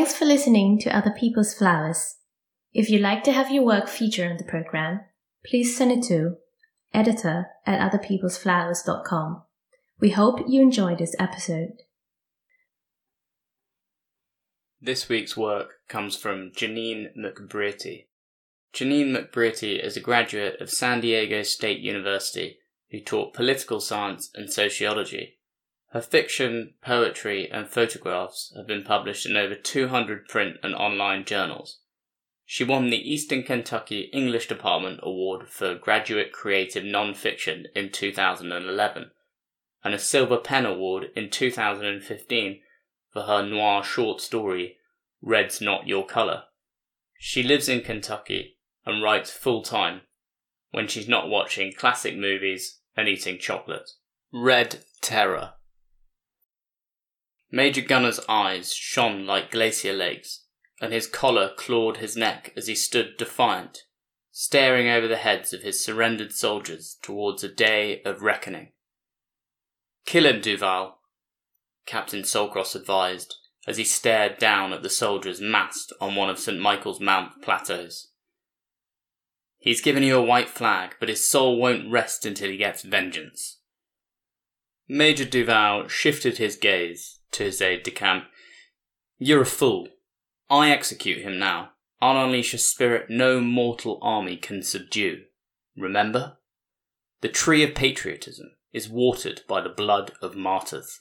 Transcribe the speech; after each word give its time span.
Thanks 0.00 0.16
for 0.16 0.24
listening 0.24 0.78
to 0.78 0.96
Other 0.96 1.10
People's 1.10 1.52
Flowers. 1.52 2.16
If 2.72 2.88
you'd 2.88 3.02
like 3.02 3.22
to 3.24 3.32
have 3.32 3.50
your 3.50 3.66
work 3.66 3.86
featured 3.86 4.30
on 4.30 4.38
the 4.38 4.44
program, 4.44 5.00
please 5.44 5.76
send 5.76 5.92
it 5.92 6.02
to 6.04 6.36
editor 6.94 7.48
at 7.66 7.92
otherpeoplesflowers.com. 7.92 9.42
We 10.00 10.12
hope 10.12 10.38
you 10.48 10.62
enjoyed 10.62 11.00
this 11.00 11.14
episode. 11.18 11.82
This 14.80 15.10
week's 15.10 15.36
work 15.36 15.72
comes 15.86 16.16
from 16.16 16.50
Janine 16.52 17.08
McBrearty. 17.14 18.06
Janine 18.72 19.14
McBrearty 19.14 19.84
is 19.84 19.98
a 19.98 20.00
graduate 20.00 20.62
of 20.62 20.70
San 20.70 21.02
Diego 21.02 21.42
State 21.42 21.80
University 21.80 22.56
who 22.90 23.00
taught 23.00 23.34
political 23.34 23.80
science 23.80 24.30
and 24.34 24.50
sociology. 24.50 25.39
Her 25.92 26.00
fiction, 26.00 26.74
poetry, 26.82 27.50
and 27.50 27.68
photographs 27.68 28.52
have 28.56 28.66
been 28.66 28.84
published 28.84 29.26
in 29.26 29.36
over 29.36 29.56
200 29.56 30.28
print 30.28 30.58
and 30.62 30.74
online 30.74 31.24
journals. 31.24 31.80
She 32.44 32.64
won 32.64 32.90
the 32.90 33.12
Eastern 33.12 33.42
Kentucky 33.42 34.10
English 34.12 34.46
Department 34.46 35.00
Award 35.02 35.48
for 35.48 35.74
Graduate 35.74 36.32
Creative 36.32 36.84
Nonfiction 36.84 37.64
in 37.74 37.90
2011 37.90 39.10
and 39.82 39.94
a 39.94 39.98
Silver 39.98 40.36
Pen 40.36 40.66
Award 40.66 41.10
in 41.16 41.30
2015 41.30 42.60
for 43.12 43.22
her 43.22 43.42
noir 43.42 43.82
short 43.82 44.20
story, 44.20 44.76
Red's 45.20 45.60
Not 45.60 45.86
Your 45.86 46.06
Color. 46.06 46.44
She 47.18 47.42
lives 47.42 47.68
in 47.68 47.80
Kentucky 47.80 48.58
and 48.86 49.02
writes 49.02 49.30
full 49.30 49.62
time 49.62 50.02
when 50.70 50.86
she's 50.86 51.08
not 51.08 51.28
watching 51.28 51.72
classic 51.72 52.16
movies 52.16 52.80
and 52.96 53.08
eating 53.08 53.38
chocolate. 53.38 53.90
Red 54.32 54.84
Terror. 55.00 55.54
Major 57.52 57.80
Gunner's 57.80 58.20
eyes 58.28 58.72
shone 58.72 59.26
like 59.26 59.50
glacier 59.50 59.92
lakes, 59.92 60.44
and 60.80 60.92
his 60.92 61.08
collar 61.08 61.50
clawed 61.56 61.96
his 61.96 62.16
neck 62.16 62.52
as 62.56 62.68
he 62.68 62.76
stood 62.76 63.16
defiant, 63.16 63.84
staring 64.30 64.88
over 64.88 65.08
the 65.08 65.16
heads 65.16 65.52
of 65.52 65.62
his 65.62 65.84
surrendered 65.84 66.32
soldiers 66.32 66.96
towards 67.02 67.42
a 67.42 67.48
day 67.48 68.02
of 68.04 68.22
reckoning. 68.22 68.72
Kill 70.06 70.26
him, 70.26 70.40
Duval, 70.40 70.98
Captain 71.86 72.22
Solcross 72.22 72.76
advised 72.76 73.34
as 73.66 73.76
he 73.76 73.84
stared 73.84 74.38
down 74.38 74.72
at 74.72 74.82
the 74.82 74.88
soldiers 74.88 75.40
massed 75.40 75.92
on 76.00 76.14
one 76.14 76.30
of 76.30 76.38
St. 76.38 76.58
Michael's 76.58 77.00
Mount 77.00 77.42
plateaus. 77.42 78.12
He's 79.58 79.82
given 79.82 80.02
you 80.02 80.16
a 80.16 80.22
white 80.22 80.48
flag, 80.48 80.94
but 80.98 81.10
his 81.10 81.28
soul 81.28 81.58
won't 81.58 81.90
rest 81.90 82.24
until 82.24 82.48
he 82.48 82.56
gets 82.56 82.82
vengeance. 82.82 83.58
Major 84.88 85.24
Duval 85.24 85.88
shifted 85.88 86.38
his 86.38 86.56
gaze 86.56 87.19
to 87.32 87.44
his 87.44 87.60
aide 87.60 87.82
de 87.82 87.90
camp. 87.90 88.24
You're 89.18 89.42
a 89.42 89.46
fool. 89.46 89.88
I 90.48 90.70
execute 90.70 91.22
him 91.22 91.38
now. 91.38 91.70
I'll 92.00 92.24
unleash 92.24 92.54
a 92.54 92.58
spirit 92.58 93.10
no 93.10 93.40
mortal 93.40 93.98
army 94.02 94.36
can 94.36 94.62
subdue. 94.62 95.22
Remember? 95.76 96.38
The 97.20 97.28
tree 97.28 97.62
of 97.62 97.74
patriotism 97.74 98.52
is 98.72 98.88
watered 98.88 99.42
by 99.46 99.60
the 99.60 99.68
blood 99.68 100.12
of 100.22 100.34
martyrs. 100.34 101.00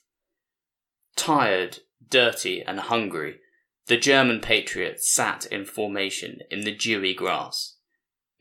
Tired, 1.15 1.79
dirty, 2.09 2.61
and 2.61 2.79
hungry, 2.79 3.39
the 3.87 3.97
German 3.97 4.39
patriots 4.39 5.11
sat 5.11 5.45
in 5.47 5.65
formation 5.65 6.39
in 6.51 6.61
the 6.61 6.75
dewy 6.75 7.13
grass. 7.13 7.77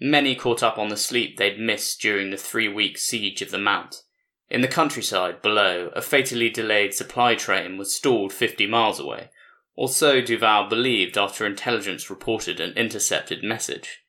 Many 0.01 0.35
caught 0.35 0.63
up 0.63 0.79
on 0.79 0.89
the 0.89 0.97
sleep 0.97 1.37
they'd 1.37 1.59
missed 1.59 2.01
during 2.01 2.31
the 2.31 2.37
three 2.37 2.69
week 2.69 2.99
siege 2.99 3.43
of 3.43 3.51
the 3.51 3.59
Mount. 3.59 4.03
In 4.51 4.63
the 4.63 4.69
countryside 4.69 5.43
below, 5.43 5.91
a 5.95 6.01
fatally 6.01 6.49
delayed 6.49 6.95
supply 6.95 7.35
train 7.35 7.77
was 7.77 7.95
stalled 7.95 8.33
50 8.33 8.67
miles 8.67 8.99
away, 8.99 9.31
or 9.75 9.89
so 9.89 10.21
Duval 10.21 10.69
believed 10.69 11.19
after 11.19 11.45
intelligence 11.45 12.09
reported 12.09 12.59
an 12.59 12.73
intercepted 12.73 13.45
message. 13.45 14.05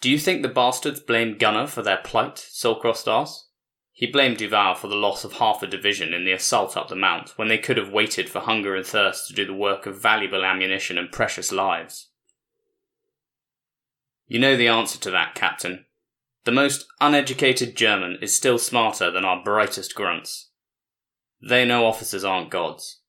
Do 0.00 0.10
you 0.10 0.18
think 0.18 0.42
the 0.42 0.48
bastards 0.48 1.00
blamed 1.00 1.38
Gunner 1.38 1.66
for 1.66 1.82
their 1.82 1.98
plight? 1.98 2.36
Solcross 2.36 3.06
asked. 3.06 3.48
He 3.92 4.06
blamed 4.06 4.38
Duval 4.38 4.76
for 4.76 4.88
the 4.88 4.96
loss 4.96 5.24
of 5.24 5.34
half 5.34 5.62
a 5.62 5.66
division 5.66 6.14
in 6.14 6.24
the 6.24 6.32
assault 6.32 6.76
up 6.76 6.88
the 6.88 6.96
mount, 6.96 7.36
when 7.36 7.48
they 7.48 7.58
could 7.58 7.76
have 7.76 7.92
waited 7.92 8.28
for 8.28 8.40
hunger 8.40 8.74
and 8.74 8.86
thirst 8.86 9.28
to 9.28 9.34
do 9.34 9.44
the 9.44 9.52
work 9.52 9.86
of 9.86 10.00
valuable 10.00 10.44
ammunition 10.44 10.98
and 10.98 11.12
precious 11.12 11.52
lives. 11.52 12.10
You 14.26 14.38
know 14.38 14.56
the 14.56 14.68
answer 14.68 14.98
to 15.00 15.10
that, 15.10 15.34
Captain. 15.34 15.84
The 16.44 16.52
most 16.52 16.86
uneducated 17.00 17.76
German 17.76 18.18
is 18.20 18.34
still 18.34 18.58
smarter 18.58 19.10
than 19.10 19.24
our 19.24 19.42
brightest 19.42 19.94
grunts. 19.94 20.50
They 21.40 21.64
know 21.64 21.86
officers 21.86 22.24
aren't 22.24 22.50
gods, 22.50 23.00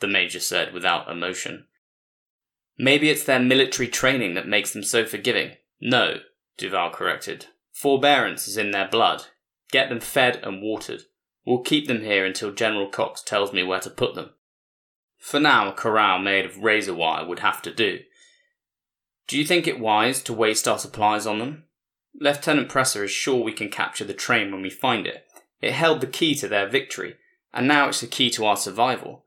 the 0.00 0.08
Major 0.08 0.40
said 0.40 0.72
without 0.72 1.08
emotion. 1.08 1.66
Maybe 2.76 3.10
it's 3.10 3.24
their 3.24 3.38
military 3.38 3.88
training 3.88 4.34
that 4.34 4.48
makes 4.48 4.72
them 4.72 4.82
so 4.82 5.04
forgiving. 5.04 5.52
No, 5.80 6.16
Duval 6.56 6.90
corrected. 6.90 7.46
Forbearance 7.72 8.48
is 8.48 8.56
in 8.56 8.70
their 8.72 8.88
blood. 8.88 9.26
Get 9.70 9.88
them 9.88 10.00
fed 10.00 10.40
and 10.42 10.62
watered. 10.62 11.02
We'll 11.44 11.62
keep 11.62 11.86
them 11.86 12.02
here 12.02 12.24
until 12.24 12.52
General 12.52 12.88
Cox 12.88 13.22
tells 13.22 13.52
me 13.52 13.62
where 13.62 13.80
to 13.80 13.90
put 13.90 14.14
them. 14.14 14.30
For 15.18 15.38
now, 15.38 15.68
a 15.68 15.72
corral 15.72 16.18
made 16.18 16.44
of 16.44 16.58
razor 16.58 16.94
wire 16.94 17.26
would 17.26 17.40
have 17.40 17.62
to 17.62 17.72
do. 17.72 18.00
Do 19.28 19.38
you 19.38 19.44
think 19.44 19.66
it 19.66 19.78
wise 19.78 20.20
to 20.22 20.32
waste 20.32 20.66
our 20.66 20.78
supplies 20.78 21.26
on 21.26 21.38
them? 21.38 21.64
Lieutenant 22.20 22.68
Presser 22.68 23.04
is 23.04 23.10
sure 23.10 23.42
we 23.42 23.52
can 23.52 23.68
capture 23.68 24.04
the 24.04 24.14
train 24.14 24.52
when 24.52 24.62
we 24.62 24.70
find 24.70 25.06
it. 25.06 25.26
It 25.60 25.72
held 25.72 26.00
the 26.00 26.06
key 26.06 26.34
to 26.36 26.48
their 26.48 26.68
victory, 26.68 27.16
and 27.52 27.66
now 27.66 27.88
it's 27.88 28.00
the 28.00 28.06
key 28.06 28.30
to 28.30 28.44
our 28.44 28.56
survival. 28.56 29.24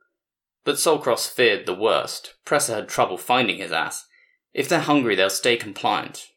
But 0.64 0.76
Solcross 0.76 1.30
feared 1.30 1.66
the 1.66 1.76
worst. 1.76 2.36
Presser 2.46 2.76
had 2.76 2.90
trouble 2.90 3.18
finding 3.18 3.58
his 3.58 3.72
ass. 3.72 4.06
If 4.54 4.70
they're 4.70 4.80
hungry, 4.80 5.16
they'll 5.16 5.30
stay 5.30 5.58
compliant. 5.58 6.28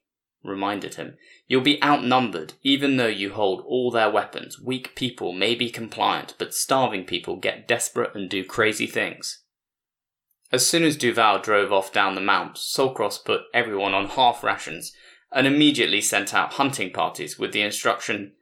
Reminded 0.45 0.95
him, 0.95 1.17
You'll 1.47 1.63
be 1.63 1.83
outnumbered, 1.83 2.55
even 2.63 2.97
though 2.97 3.07
you 3.07 3.33
hold 3.33 3.65
all 3.67 3.91
their 3.91 4.11
weapons. 4.11 4.61
Weak 4.61 4.95
people 4.95 5.33
may 5.33 5.55
be 5.55 5.71
compliant, 5.71 6.35
but 6.39 6.55
starving 6.55 7.05
people 7.05 7.37
get 7.37 7.67
desperate 7.67 8.15
and 8.15 8.29
do 8.29 8.45
crazy 8.45 8.87
things. 8.87 9.43
As 10.53 10.67
soon 10.67 10.83
as 10.85 10.97
Duval 10.97 11.41
drove 11.41 11.73
off 11.73 11.93
down 11.93 12.15
the 12.15 12.21
mount, 12.21 12.57
Solcross 12.57 13.23
put 13.25 13.43
everyone 13.53 13.95
on 13.95 14.09
half 14.09 14.43
rations 14.43 14.93
and 15.33 15.47
immediately 15.47 16.01
sent 16.01 16.33
out 16.35 16.55
hunting 16.55 16.91
parties 16.91 17.39
with 17.39 17.53
the 17.53 17.63
instruction 17.63 18.33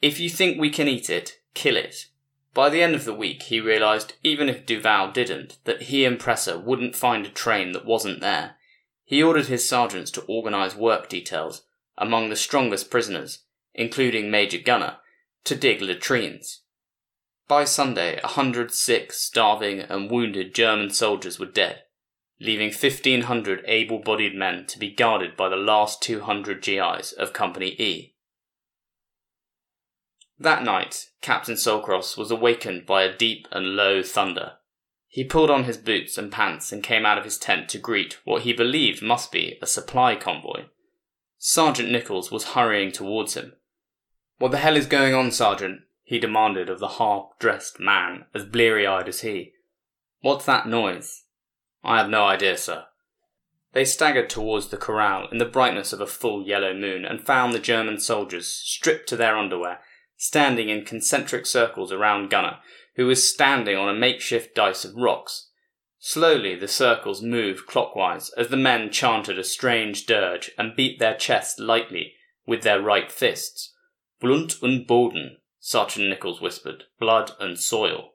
If 0.00 0.20
you 0.20 0.30
think 0.30 0.58
we 0.58 0.70
can 0.70 0.88
eat 0.88 1.10
it, 1.10 1.40
kill 1.54 1.76
it. 1.76 2.06
By 2.54 2.70
the 2.70 2.82
end 2.82 2.94
of 2.94 3.04
the 3.04 3.14
week, 3.14 3.44
he 3.44 3.60
realized, 3.60 4.14
even 4.22 4.48
if 4.48 4.66
Duval 4.66 5.12
didn't, 5.12 5.58
that 5.64 5.82
he 5.82 6.04
and 6.04 6.18
Presser 6.18 6.58
wouldn't 6.58 6.96
find 6.96 7.26
a 7.26 7.30
train 7.30 7.72
that 7.72 7.84
wasn't 7.84 8.20
there. 8.20 8.56
He 9.04 9.22
ordered 9.22 9.46
his 9.46 9.68
sergeants 9.68 10.10
to 10.12 10.22
organize 10.22 10.74
work 10.74 11.08
details 11.08 11.62
among 11.96 12.28
the 12.28 12.36
strongest 12.36 12.90
prisoners, 12.90 13.44
including 13.74 14.30
Major 14.30 14.58
Gunner, 14.58 14.96
to 15.44 15.54
dig 15.54 15.80
latrines. 15.80 16.62
By 17.48 17.64
Sunday, 17.64 18.20
a 18.22 18.28
hundred 18.28 18.72
sick, 18.72 19.12
starving, 19.12 19.80
and 19.80 20.10
wounded 20.10 20.54
German 20.54 20.90
soldiers 20.90 21.38
were 21.38 21.46
dead, 21.46 21.84
leaving 22.40 22.68
1,500 22.68 23.64
able 23.66 23.98
bodied 23.98 24.34
men 24.34 24.64
to 24.66 24.78
be 24.78 24.90
guarded 24.90 25.36
by 25.36 25.48
the 25.48 25.56
last 25.56 26.02
200 26.02 26.62
GIs 26.62 27.12
of 27.12 27.32
Company 27.32 27.70
E. 27.78 28.14
That 30.38 30.62
night, 30.62 31.08
Captain 31.20 31.56
Solcross 31.56 32.16
was 32.16 32.30
awakened 32.30 32.86
by 32.86 33.02
a 33.02 33.16
deep 33.16 33.48
and 33.50 33.74
low 33.74 34.02
thunder. 34.02 34.52
He 35.08 35.24
pulled 35.24 35.50
on 35.50 35.64
his 35.64 35.76
boots 35.76 36.16
and 36.16 36.30
pants 36.30 36.70
and 36.70 36.82
came 36.82 37.04
out 37.04 37.18
of 37.18 37.24
his 37.24 37.38
tent 37.38 37.68
to 37.70 37.78
greet 37.78 38.18
what 38.24 38.42
he 38.42 38.52
believed 38.52 39.02
must 39.02 39.32
be 39.32 39.58
a 39.60 39.66
supply 39.66 40.14
convoy. 40.14 40.66
Sergeant 41.38 41.90
Nichols 41.90 42.30
was 42.30 42.50
hurrying 42.50 42.92
towards 42.92 43.34
him. 43.34 43.54
What 44.38 44.52
the 44.52 44.58
hell 44.58 44.76
is 44.76 44.86
going 44.86 45.14
on, 45.14 45.32
Sergeant? 45.32 45.80
he 46.04 46.18
demanded 46.18 46.70
of 46.70 46.78
the 46.78 46.88
half 46.88 47.38
dressed 47.38 47.80
man, 47.80 48.26
as 48.32 48.44
bleary 48.44 48.86
eyed 48.86 49.08
as 49.08 49.20
he. 49.20 49.52
What's 50.20 50.46
that 50.46 50.66
noise? 50.66 51.24
I 51.88 51.96
have 51.96 52.10
no 52.10 52.26
idea, 52.26 52.58
sir. 52.58 52.84
They 53.72 53.86
staggered 53.86 54.28
towards 54.28 54.68
the 54.68 54.76
corral 54.76 55.26
in 55.32 55.38
the 55.38 55.46
brightness 55.46 55.94
of 55.94 56.02
a 56.02 56.06
full 56.06 56.46
yellow 56.46 56.74
moon 56.74 57.06
and 57.06 57.24
found 57.24 57.54
the 57.54 57.58
German 57.58 57.98
soldiers, 57.98 58.46
stripped 58.46 59.08
to 59.08 59.16
their 59.16 59.38
underwear, 59.38 59.80
standing 60.14 60.68
in 60.68 60.84
concentric 60.84 61.46
circles 61.46 61.90
around 61.90 62.28
Gunner, 62.28 62.58
who 62.96 63.06
was 63.06 63.26
standing 63.26 63.78
on 63.78 63.88
a 63.88 63.98
makeshift 63.98 64.54
dice 64.54 64.84
of 64.84 64.96
rocks. 64.96 65.48
Slowly 65.98 66.54
the 66.54 66.68
circles 66.68 67.22
moved 67.22 67.66
clockwise 67.66 68.28
as 68.36 68.48
the 68.48 68.58
men 68.58 68.90
chanted 68.90 69.38
a 69.38 69.44
strange 69.44 70.04
dirge 70.04 70.50
and 70.58 70.76
beat 70.76 70.98
their 70.98 71.14
chests 71.14 71.58
lightly 71.58 72.12
with 72.46 72.64
their 72.64 72.82
right 72.82 73.10
fists. 73.10 73.72
Blut 74.20 74.62
und 74.62 74.86
Boden, 74.86 75.38
Sergeant 75.58 76.10
Nichols 76.10 76.42
whispered. 76.42 76.84
Blood 77.00 77.30
and 77.40 77.58
soil. 77.58 78.10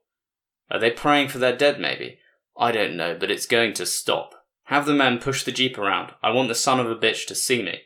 Are 0.69 0.79
they 0.79 0.91
praying 0.91 1.29
for 1.29 1.39
their 1.39 1.57
dead, 1.57 1.79
maybe? 1.79 2.19
I 2.57 2.71
don't 2.71 2.95
know, 2.95 3.17
but 3.19 3.31
it's 3.31 3.45
going 3.45 3.73
to 3.73 3.85
stop. 3.85 4.33
Have 4.65 4.85
the 4.85 4.93
men 4.93 5.19
push 5.19 5.43
the 5.43 5.51
jeep 5.51 5.77
around. 5.77 6.11
I 6.21 6.31
want 6.31 6.47
the 6.47 6.55
son 6.55 6.79
of 6.79 6.89
a 6.89 6.95
bitch 6.95 7.25
to 7.27 7.35
see 7.35 7.61
me. 7.61 7.81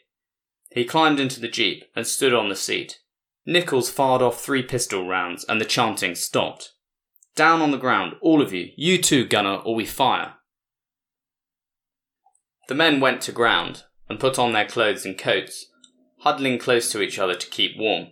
He 0.72 0.86
climbed 0.86 1.20
into 1.20 1.40
the 1.40 1.48
jeep 1.48 1.86
and 1.96 2.06
stood 2.06 2.34
on 2.34 2.50
the 2.50 2.56
seat. 2.56 3.00
Nichols 3.46 3.90
fired 3.90 4.22
off 4.22 4.42
three 4.42 4.62
pistol 4.62 5.08
rounds 5.08 5.46
and 5.46 5.60
the 5.60 5.66
chanting 5.66 6.16
stopped. 6.16 6.74
Down 7.36 7.62
on 7.62 7.72
the 7.72 7.78
ground, 7.78 8.16
all 8.22 8.42
of 8.42 8.54
you. 8.54 8.72
You 8.76 9.02
too, 9.02 9.26
gunner, 9.26 9.56
or 9.56 9.74
we 9.74 9.86
fire. 9.86 10.34
The 12.68 12.76
men 12.76 13.00
went 13.00 13.22
to 13.22 13.32
ground 13.32 13.84
and 14.10 14.20
put 14.20 14.38
on 14.38 14.54
their 14.54 14.68
clothes 14.68 15.06
and 15.06 15.18
coats, 15.18 15.68
huddling 16.20 16.60
close 16.60 16.92
to 16.92 17.02
each 17.02 17.18
other 17.18 17.36
to 17.36 17.50
keep 17.50 17.78
warm. 17.78 18.08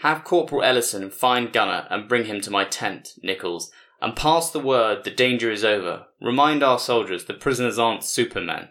Have 0.00 0.24
Corporal 0.24 0.62
Ellison 0.62 1.10
find 1.10 1.52
Gunner 1.52 1.86
and 1.90 2.08
bring 2.08 2.24
him 2.24 2.40
to 2.40 2.50
my 2.50 2.64
tent, 2.64 3.10
Nichols, 3.22 3.70
and 4.00 4.16
pass 4.16 4.50
the 4.50 4.58
word 4.58 5.04
the 5.04 5.10
danger 5.10 5.50
is 5.50 5.62
over. 5.62 6.06
Remind 6.22 6.62
our 6.62 6.78
soldiers 6.78 7.26
the 7.26 7.34
prisoners 7.34 7.78
aren't 7.78 8.02
supermen. 8.02 8.70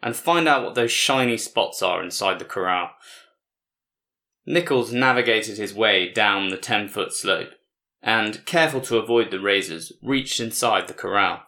And 0.00 0.14
find 0.14 0.46
out 0.46 0.62
what 0.62 0.76
those 0.76 0.92
shiny 0.92 1.36
spots 1.36 1.82
are 1.82 2.00
inside 2.00 2.38
the 2.38 2.44
corral. 2.44 2.90
Nichols 4.46 4.92
navigated 4.92 5.58
his 5.58 5.74
way 5.74 6.12
down 6.12 6.50
the 6.50 6.56
ten 6.56 6.86
foot 6.86 7.12
slope, 7.12 7.50
and, 8.00 8.46
careful 8.46 8.80
to 8.82 8.98
avoid 8.98 9.32
the 9.32 9.40
razors, 9.40 9.92
reached 10.00 10.38
inside 10.38 10.86
the 10.86 10.94
corral, 10.94 11.42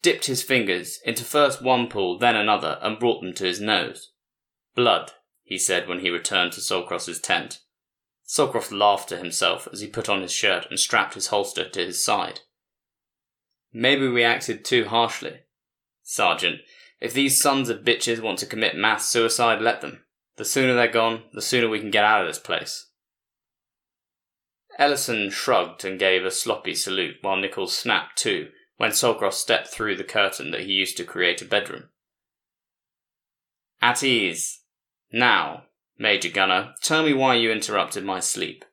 dipped 0.00 0.24
his 0.24 0.42
fingers 0.42 0.98
into 1.04 1.24
first 1.24 1.60
one 1.60 1.88
pool, 1.88 2.18
then 2.18 2.36
another, 2.36 2.78
and 2.80 2.98
brought 2.98 3.20
them 3.20 3.34
to 3.34 3.44
his 3.44 3.60
nose. 3.60 4.12
Blood, 4.74 5.12
he 5.42 5.58
said 5.58 5.86
when 5.86 6.00
he 6.00 6.08
returned 6.08 6.52
to 6.52 6.62
Solcross's 6.62 7.20
tent. 7.20 7.60
Solcross 8.30 8.70
laughed 8.70 9.08
to 9.08 9.16
himself 9.16 9.66
as 9.72 9.80
he 9.80 9.86
put 9.86 10.06
on 10.06 10.20
his 10.20 10.32
shirt 10.32 10.66
and 10.68 10.78
strapped 10.78 11.14
his 11.14 11.28
holster 11.28 11.66
to 11.66 11.86
his 11.86 12.04
side. 12.04 12.40
Maybe 13.72 14.06
we 14.06 14.22
acted 14.22 14.66
too 14.66 14.84
harshly. 14.84 15.40
Sergeant, 16.02 16.60
if 17.00 17.14
these 17.14 17.40
sons 17.40 17.70
of 17.70 17.84
bitches 17.84 18.20
want 18.20 18.38
to 18.40 18.46
commit 18.46 18.76
mass 18.76 19.08
suicide, 19.08 19.62
let 19.62 19.80
them. 19.80 20.04
The 20.36 20.44
sooner 20.44 20.74
they're 20.74 20.88
gone, 20.88 21.22
the 21.32 21.40
sooner 21.40 21.70
we 21.70 21.80
can 21.80 21.90
get 21.90 22.04
out 22.04 22.20
of 22.20 22.26
this 22.26 22.38
place. 22.38 22.90
Ellison 24.78 25.30
shrugged 25.30 25.82
and 25.86 25.98
gave 25.98 26.26
a 26.26 26.30
sloppy 26.30 26.74
salute 26.74 27.16
while 27.22 27.36
Nichols 27.36 27.76
snapped 27.76 28.18
to 28.18 28.50
when 28.76 28.90
Solcross 28.90 29.38
stepped 29.38 29.68
through 29.68 29.96
the 29.96 30.04
curtain 30.04 30.50
that 30.50 30.64
he 30.64 30.72
used 30.72 30.98
to 30.98 31.04
create 31.04 31.40
a 31.40 31.46
bedroom. 31.46 31.84
At 33.80 34.02
ease. 34.02 34.60
Now, 35.10 35.64
Major 35.98 36.28
Gunner, 36.28 36.74
tell 36.80 37.02
me 37.02 37.12
why 37.12 37.34
you 37.34 37.50
interrupted 37.50 38.04
my 38.04 38.20
sleep. 38.20 38.64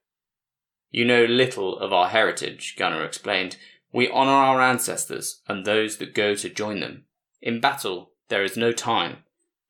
You 0.92 1.06
know 1.06 1.26
little 1.26 1.78
of 1.80 1.92
our 1.92 2.10
heritage, 2.10 2.76
Gunner 2.78 3.04
explained. 3.04 3.58
We 3.92 4.10
honour 4.10 4.32
our 4.32 4.62
ancestors 4.62 5.42
and 5.48 5.66
those 5.66 5.98
that 5.98 6.14
go 6.14 6.36
to 6.36 6.50
join 6.50 6.80
them. 6.80 7.06
In 7.42 7.60
battle, 7.60 8.12
there 8.30 8.44
is 8.44 8.56
no 8.56 8.72
time. 8.72 9.18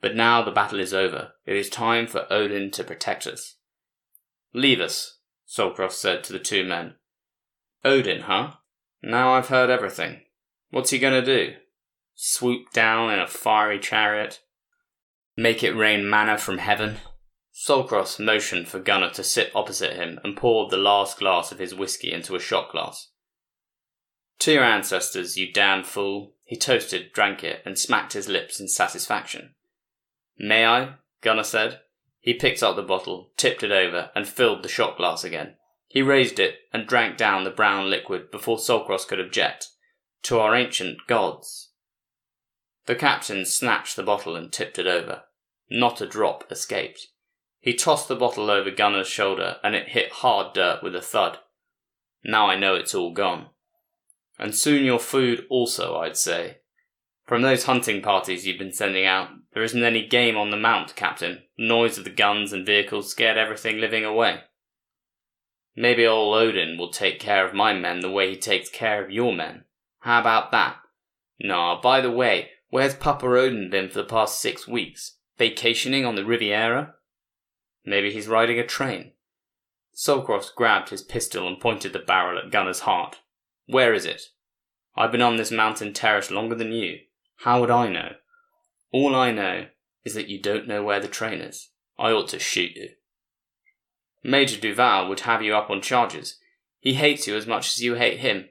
But 0.01 0.15
now 0.15 0.43
the 0.43 0.51
battle 0.51 0.79
is 0.79 0.93
over. 0.93 1.31
It 1.45 1.55
is 1.55 1.69
time 1.69 2.07
for 2.07 2.31
Odin 2.31 2.71
to 2.71 2.83
protect 2.83 3.25
us. 3.25 3.55
Leave 4.53 4.79
us, 4.79 5.19
Solcross 5.47 5.93
said 5.93 6.23
to 6.25 6.33
the 6.33 6.39
two 6.39 6.63
men. 6.63 6.95
Odin, 7.83 8.21
huh? 8.21 8.51
Now 9.01 9.33
I've 9.33 9.47
heard 9.47 9.69
everything. 9.69 10.21
What's 10.71 10.89
he 10.89 10.99
gonna 10.99 11.25
do? 11.25 11.53
Swoop 12.15 12.71
down 12.71 13.11
in 13.11 13.19
a 13.19 13.27
fiery 13.27 13.79
chariot? 13.79 14.41
Make 15.37 15.63
it 15.63 15.75
rain 15.75 16.09
manna 16.09 16.37
from 16.37 16.57
heaven? 16.59 16.97
Solcross 17.57 18.19
motioned 18.19 18.67
for 18.67 18.79
Gunner 18.79 19.09
to 19.11 19.23
sit 19.23 19.49
opposite 19.55 19.93
him 19.93 20.19
and 20.25 20.35
poured 20.35 20.69
the 20.69 20.77
last 20.77 21.17
glass 21.17 21.53
of 21.53 21.59
his 21.59 21.73
whisky 21.73 22.11
into 22.11 22.35
a 22.35 22.39
shot 22.39 22.69
glass. 22.69 23.11
To 24.39 24.51
your 24.51 24.63
ancestors, 24.65 25.37
you 25.37 25.53
damn 25.53 25.85
fool. 25.85 26.33
He 26.43 26.57
toasted, 26.57 27.13
drank 27.13 27.45
it, 27.45 27.61
and 27.65 27.79
smacked 27.79 28.11
his 28.11 28.27
lips 28.27 28.59
in 28.59 28.67
satisfaction. 28.67 29.55
May 30.37 30.65
I? 30.65 30.95
Gunner 31.21 31.45
said. 31.45 31.79
He 32.19 32.33
picked 32.33 32.61
up 32.61 32.75
the 32.75 32.83
bottle, 32.83 33.31
tipped 33.37 33.63
it 33.63 33.71
over, 33.71 34.11
and 34.13 34.27
filled 34.27 34.61
the 34.61 34.67
shot 34.67 34.97
glass 34.97 35.23
again. 35.23 35.55
He 35.87 36.01
raised 36.01 36.39
it 36.39 36.57
and 36.73 36.85
drank 36.85 37.15
down 37.15 37.45
the 37.45 37.51
brown 37.51 37.89
liquid 37.89 38.31
before 38.31 38.59
Solcross 38.59 39.07
could 39.07 39.21
object. 39.21 39.69
To 40.23 40.39
our 40.39 40.53
ancient 40.53 41.07
gods. 41.07 41.69
The 42.85 42.95
captain 42.95 43.45
snatched 43.45 43.95
the 43.95 44.03
bottle 44.03 44.35
and 44.35 44.51
tipped 44.51 44.77
it 44.77 44.87
over. 44.87 45.23
Not 45.69 46.01
a 46.01 46.05
drop 46.05 46.51
escaped. 46.51 47.07
He 47.65 47.73
tossed 47.73 48.07
the 48.07 48.15
bottle 48.15 48.51
over 48.51 48.69
Gunner's 48.69 49.07
shoulder 49.07 49.57
and 49.63 49.73
it 49.73 49.89
hit 49.89 50.11
hard 50.11 50.53
dirt 50.53 50.83
with 50.83 50.95
a 50.95 51.01
thud. 51.01 51.39
Now 52.23 52.47
I 52.47 52.55
know 52.55 52.75
it's 52.75 52.93
all 52.93 53.11
gone. 53.11 53.47
And 54.37 54.53
soon 54.53 54.85
your 54.85 54.99
food 54.99 55.47
also, 55.49 55.97
I'd 55.97 56.15
say. 56.15 56.59
From 57.25 57.41
those 57.41 57.63
hunting 57.63 58.03
parties 58.03 58.45
you've 58.45 58.59
been 58.59 58.71
sending 58.71 59.07
out, 59.07 59.29
there 59.55 59.63
isn't 59.63 59.83
any 59.83 60.05
game 60.05 60.37
on 60.37 60.51
the 60.51 60.57
mount, 60.57 60.95
Captain. 60.95 61.41
The 61.57 61.67
noise 61.67 61.97
of 61.97 62.03
the 62.03 62.11
guns 62.11 62.53
and 62.53 62.67
vehicles 62.67 63.09
scared 63.09 63.35
everything 63.35 63.79
living 63.79 64.05
away. 64.05 64.41
Maybe 65.75 66.05
old 66.05 66.35
Odin 66.35 66.77
will 66.77 66.91
take 66.91 67.19
care 67.19 67.47
of 67.47 67.55
my 67.55 67.73
men 67.73 68.01
the 68.01 68.11
way 68.11 68.29
he 68.29 68.37
takes 68.37 68.69
care 68.69 69.03
of 69.03 69.09
your 69.09 69.33
men. 69.33 69.63
How 70.01 70.21
about 70.21 70.51
that? 70.51 70.75
Nah, 71.39 71.81
by 71.81 71.99
the 71.99 72.11
way, 72.11 72.51
where's 72.69 72.93
Papa 72.93 73.25
Odin 73.25 73.71
been 73.71 73.89
for 73.89 74.03
the 74.03 74.07
past 74.07 74.39
six 74.39 74.67
weeks? 74.67 75.17
Vacationing 75.39 76.05
on 76.05 76.13
the 76.13 76.23
Riviera? 76.23 76.93
Maybe 77.85 78.11
he's 78.11 78.27
riding 78.27 78.59
a 78.59 78.65
train. 78.65 79.11
Solcross 79.93 80.53
grabbed 80.53 80.89
his 80.89 81.01
pistol 81.01 81.47
and 81.47 81.59
pointed 81.59 81.93
the 81.93 81.99
barrel 81.99 82.37
at 82.37 82.51
Gunner's 82.51 82.81
heart. 82.81 83.17
Where 83.67 83.93
is 83.93 84.05
it? 84.05 84.23
I've 84.95 85.11
been 85.11 85.21
on 85.21 85.37
this 85.37 85.51
mountain 85.51 85.93
terrace 85.93 86.31
longer 86.31 86.55
than 86.55 86.71
you. 86.71 86.99
How 87.37 87.61
would 87.61 87.71
I 87.71 87.89
know? 87.89 88.13
All 88.91 89.15
I 89.15 89.31
know 89.31 89.67
is 90.03 90.13
that 90.13 90.27
you 90.29 90.41
don't 90.41 90.67
know 90.67 90.83
where 90.83 90.99
the 90.99 91.07
train 91.07 91.41
is. 91.41 91.69
I 91.97 92.11
ought 92.11 92.29
to 92.29 92.39
shoot 92.39 92.71
you. 92.75 92.89
Major 94.23 94.59
Duval 94.59 95.07
would 95.07 95.21
have 95.21 95.41
you 95.41 95.55
up 95.55 95.69
on 95.69 95.81
charges. 95.81 96.39
He 96.79 96.95
hates 96.95 97.27
you 97.27 97.35
as 97.35 97.47
much 97.47 97.67
as 97.67 97.83
you 97.83 97.95
hate 97.95 98.19
him. 98.19 98.49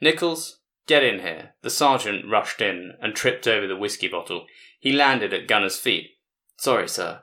Nichols, 0.00 0.60
get 0.86 1.02
in 1.02 1.20
here. 1.20 1.54
The 1.62 1.70
sergeant 1.70 2.30
rushed 2.30 2.60
in 2.60 2.92
and 3.00 3.14
tripped 3.14 3.46
over 3.46 3.66
the 3.66 3.76
whiskey 3.76 4.08
bottle. 4.08 4.46
He 4.78 4.92
landed 4.92 5.34
at 5.34 5.48
Gunner's 5.48 5.78
feet. 5.78 6.10
Sorry, 6.56 6.88
sir. 6.88 7.22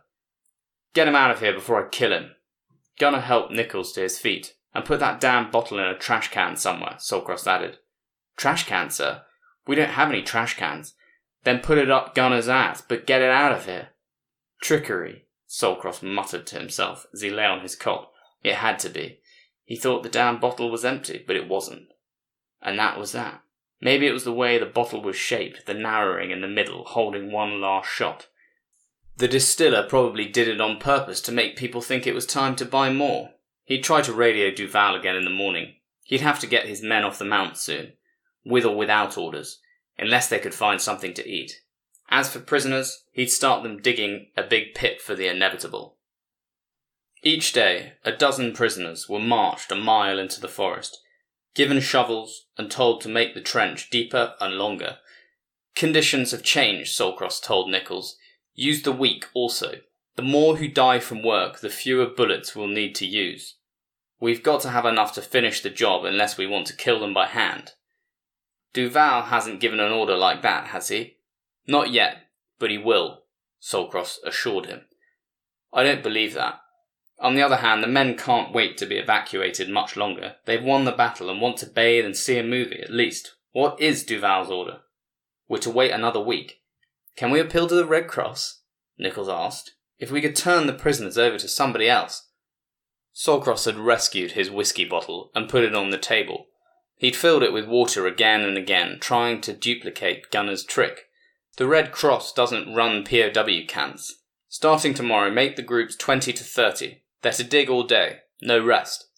Get 0.96 1.10
him 1.10 1.16
out 1.16 1.30
of 1.30 1.42
here 1.42 1.54
before 1.54 1.86
I 1.86 1.90
kill 1.90 2.12
him. 2.12 2.32
Gunner 2.98 3.20
helped 3.20 3.52
Nichols 3.52 3.92
to 3.94 4.02
his 4.02 4.18
feet 4.18 4.56
and 4.74 4.86
put 4.86 5.00
that 5.02 5.20
damn 5.20 5.52
bottle 5.52 5.78
in 5.78 5.86
a 5.86 5.98
trash 5.98 6.32
can 6.32 6.56
somewhere, 6.56 6.96
Solcross 6.98 7.46
added. 7.46 7.78
Trash 8.38 8.66
can, 8.66 8.90
sir? 8.90 9.24
We 9.68 9.76
don't 9.76 9.90
have 9.90 10.10
any 10.10 10.22
trash 10.22 10.56
cans. 10.56 10.96
Then 11.44 11.60
put 11.60 11.78
it 11.78 11.92
up 11.92 12.16
Gunner's 12.16 12.48
ass, 12.48 12.82
but 12.82 13.06
get 13.06 13.22
it 13.22 13.30
out 13.30 13.52
of 13.52 13.66
here. 13.66 13.90
Trickery, 14.62 15.26
Solcross 15.48 16.02
muttered 16.02 16.48
to 16.48 16.60
himself 16.60 17.06
as 17.14 17.22
he 17.22 17.30
lay 17.30 17.46
on 17.46 17.60
his 17.60 17.76
cot. 17.76 18.10
It 18.42 18.56
had 18.56 18.80
to 18.80 18.90
be. 18.90 19.20
He 19.66 19.76
thought 19.76 20.04
the 20.04 20.10
damn 20.10 20.40
bottle 20.40 20.72
was 20.72 20.86
empty, 20.86 21.24
but 21.26 21.36
it 21.36 21.50
wasn't. 21.50 21.90
And 22.62 22.80
that 22.80 22.98
was 22.98 23.12
that. 23.12 23.42
Maybe 23.82 24.08
it 24.08 24.14
was 24.14 24.24
the 24.24 24.34
way 24.34 24.58
the 24.58 24.66
bottle 24.66 25.02
was 25.02 25.18
shaped, 25.18 25.66
the 25.66 25.74
narrowing 25.74 26.32
in 26.32 26.42
the 26.42 26.48
middle, 26.48 26.86
holding 26.86 27.32
one 27.32 27.60
last 27.60 27.90
shot. 27.90 28.28
The 29.18 29.28
distiller 29.28 29.84
probably 29.88 30.28
did 30.28 30.48
it 30.48 30.60
on 30.60 30.78
purpose 30.78 31.22
to 31.22 31.32
make 31.32 31.56
people 31.56 31.82
think 31.82 32.06
it 32.06 32.16
was 32.16 32.26
time 32.26 32.56
to 32.58 32.66
buy 32.66 32.90
more. 32.92 33.32
He'd 33.64 33.84
try 33.84 34.02
to 34.02 34.14
radio 34.14 34.52
Duval 34.52 34.96
again 34.96 35.16
in 35.16 35.24
the 35.24 35.30
morning. 35.30 35.76
He'd 36.04 36.22
have 36.22 36.40
to 36.42 36.48
get 36.48 36.68
his 36.68 36.84
men 36.84 37.04
off 37.04 37.18
the 37.18 37.26
mount 37.26 37.58
soon 37.58 37.94
with 38.46 38.64
or 38.64 38.76
without 38.76 39.18
orders, 39.18 39.60
unless 39.98 40.30
they 40.30 40.40
could 40.40 40.54
find 40.54 40.80
something 40.80 41.14
to 41.16 41.28
eat. 41.28 41.62
As 42.10 42.32
for 42.32 42.40
prisoners, 42.40 43.04
he'd 43.12 43.32
start 43.32 43.64
them 43.64 43.82
digging 43.82 44.28
a 44.38 44.44
big 44.44 44.76
pit 44.76 45.02
for 45.02 45.16
the 45.16 45.28
inevitable. 45.28 45.98
Each 47.24 47.52
day, 47.52 47.94
a 48.04 48.12
dozen 48.12 48.54
prisoners 48.54 49.10
were 49.10 49.20
marched 49.20 49.72
a 49.72 49.76
mile 49.76 50.20
into 50.20 50.40
the 50.40 50.48
forest, 50.48 51.02
given 51.56 51.80
shovels, 51.80 52.46
and 52.58 52.70
told 52.70 53.02
to 53.02 53.10
make 53.10 53.34
the 53.34 53.42
trench 53.42 53.90
deeper 53.90 54.36
and 54.40 54.54
longer. 54.54 54.98
Conditions 55.74 56.30
have 56.30 56.44
changed, 56.44 56.96
Solcross 56.96 57.42
told 57.42 57.72
Nichols. 57.72 58.18
Use 58.56 58.82
the 58.82 58.92
weak 58.92 59.26
also. 59.34 59.82
The 60.16 60.22
more 60.22 60.58
who 60.58 60.68
die 60.68 61.00
from 61.00 61.22
work, 61.22 61.60
the 61.60 61.70
fewer 61.70 62.06
bullets 62.06 62.56
we'll 62.56 62.68
need 62.68 62.96
to 62.96 63.06
use. 63.06 63.56
We've 64.20 64.42
got 64.42 64.62
to 64.62 64.70
have 64.70 64.86
enough 64.86 65.14
to 65.14 65.22
finish 65.22 65.62
the 65.62 65.70
job 65.70 66.06
unless 66.06 66.38
we 66.38 66.48
want 66.48 66.68
to 66.68 66.76
kill 66.76 67.02
them 67.02 67.14
by 67.14 67.28
hand. 67.28 67.74
Duval 68.74 69.24
hasn't 69.24 69.60
given 69.60 69.80
an 69.80 69.92
order 69.92 70.16
like 70.16 70.42
that, 70.42 70.68
has 70.68 70.88
he? 70.88 71.18
Not 71.68 71.92
yet, 71.92 72.30
but 72.58 72.72
he 72.72 72.78
will, 72.78 73.24
Solcross 73.62 74.20
assured 74.26 74.68
him. 74.68 74.82
I 75.74 75.84
don't 75.84 76.04
believe 76.04 76.34
that. 76.34 76.62
On 77.20 77.36
the 77.36 77.42
other 77.42 77.58
hand, 77.58 77.84
the 77.84 77.88
men 77.88 78.18
can't 78.18 78.54
wait 78.54 78.78
to 78.78 78.86
be 78.86 78.98
evacuated 78.98 79.70
much 79.70 79.96
longer. 79.96 80.36
They've 80.46 80.64
won 80.64 80.86
the 80.86 80.92
battle 80.92 81.30
and 81.30 81.42
want 81.42 81.58
to 81.58 81.66
bathe 81.66 82.06
and 82.06 82.16
see 82.16 82.38
a 82.38 82.44
movie, 82.44 82.82
at 82.82 82.92
least. 82.92 83.36
What 83.52 83.80
is 83.80 84.04
Duval's 84.04 84.50
order? 84.50 84.80
We're 85.48 85.60
to 85.60 85.70
wait 85.70 85.92
another 85.92 86.20
week. 86.20 86.62
Can 87.16 87.32
we 87.32 87.40
appeal 87.40 87.68
to 87.68 87.76
the 87.76 87.86
Red 87.86 88.08
Cross? 88.08 88.62
Nichols 88.98 89.30
asked. 89.30 89.74
If 89.98 90.12
we 90.12 90.22
could 90.22 90.36
turn 90.36 90.68
the 90.68 90.74
prisoners 90.74 91.18
over 91.18 91.38
to 91.38 91.48
somebody 91.48 91.90
else. 91.90 92.30
Solcross 93.14 93.66
had 93.66 93.78
rescued 93.78 94.32
his 94.32 94.52
whiskey 94.52 94.86
bottle 94.86 95.32
and 95.34 95.48
put 95.48 95.64
it 95.64 95.74
on 95.74 95.90
the 95.90 95.98
table, 95.98 96.48
He'd 96.98 97.16
filled 97.16 97.44
it 97.44 97.52
with 97.52 97.68
water 97.68 98.08
again 98.08 98.42
and 98.42 98.58
again, 98.58 98.98
trying 99.00 99.42
to 99.42 99.54
duplicate 99.54 100.32
Gunner's 100.32 100.64
trick. 100.64 101.10
The 101.58 101.68
Red 101.68 101.92
Cross 101.92 102.34
doesn't 102.34 102.74
run 102.74 103.04
POW 103.04 103.66
camps. 103.68 104.22
Starting 104.48 104.94
tomorrow, 104.94 105.30
make 105.30 105.56
the 105.56 105.62
groups 105.62 105.96
20 105.96 106.32
to 106.32 106.44
30. 106.44 107.02
They're 107.22 107.34
to 107.34 107.44
dig 107.44 107.70
all 107.70 107.84
day, 107.84 108.20
no 108.42 108.64
rest. 108.64 109.10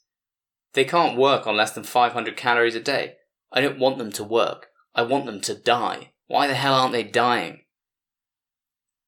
They 0.73 0.85
can't 0.85 1.17
work 1.17 1.45
on 1.45 1.55
less 1.55 1.71
than 1.71 1.83
500 1.83 2.35
calories 2.35 2.75
a 2.75 2.79
day. 2.79 3.15
I 3.51 3.61
don't 3.61 3.79
want 3.79 3.97
them 3.99 4.11
to 4.13 4.23
work. 4.23 4.67
I 4.95 5.03
want 5.03 5.25
them 5.25 5.41
to 5.41 5.55
die. 5.55 6.13
Why 6.25 6.47
the 6.47 6.55
hell 6.55 6.73
aren't 6.73 6.93
they 6.93 7.03
dying? 7.03 7.61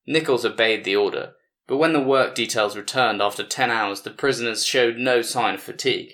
Nichols 0.10 0.44
obeyed 0.44 0.86
the 0.86 0.96
order, 0.96 1.34
but 1.68 1.78
when 1.78 1.94
the 1.94 2.00
work 2.00 2.34
details 2.34 2.76
returned 2.76 3.22
after 3.22 3.44
ten 3.44 3.70
hours, 3.70 4.02
the 4.02 4.10
prisoners 4.10 4.66
showed 4.66 4.98
no 4.98 5.22
sign 5.22 5.54
of 5.54 5.62
fatigue. 5.62 6.14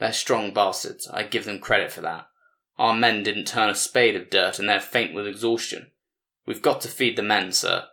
They're 0.00 0.12
strong 0.12 0.52
bastards, 0.52 1.06
I 1.06 1.22
give 1.22 1.44
them 1.44 1.60
credit 1.60 1.92
for 1.92 2.00
that. 2.00 2.26
Our 2.76 2.92
men 2.92 3.22
didn't 3.22 3.46
turn 3.46 3.70
a 3.70 3.76
spade 3.76 4.16
of 4.16 4.30
dirt 4.30 4.58
and 4.58 4.68
they're 4.68 4.80
faint 4.80 5.14
with 5.14 5.28
exhaustion. 5.28 5.92
We've 6.44 6.60
got 6.60 6.80
to 6.80 6.88
feed 6.88 7.14
the 7.14 7.22
men, 7.22 7.52
sir. 7.52 7.84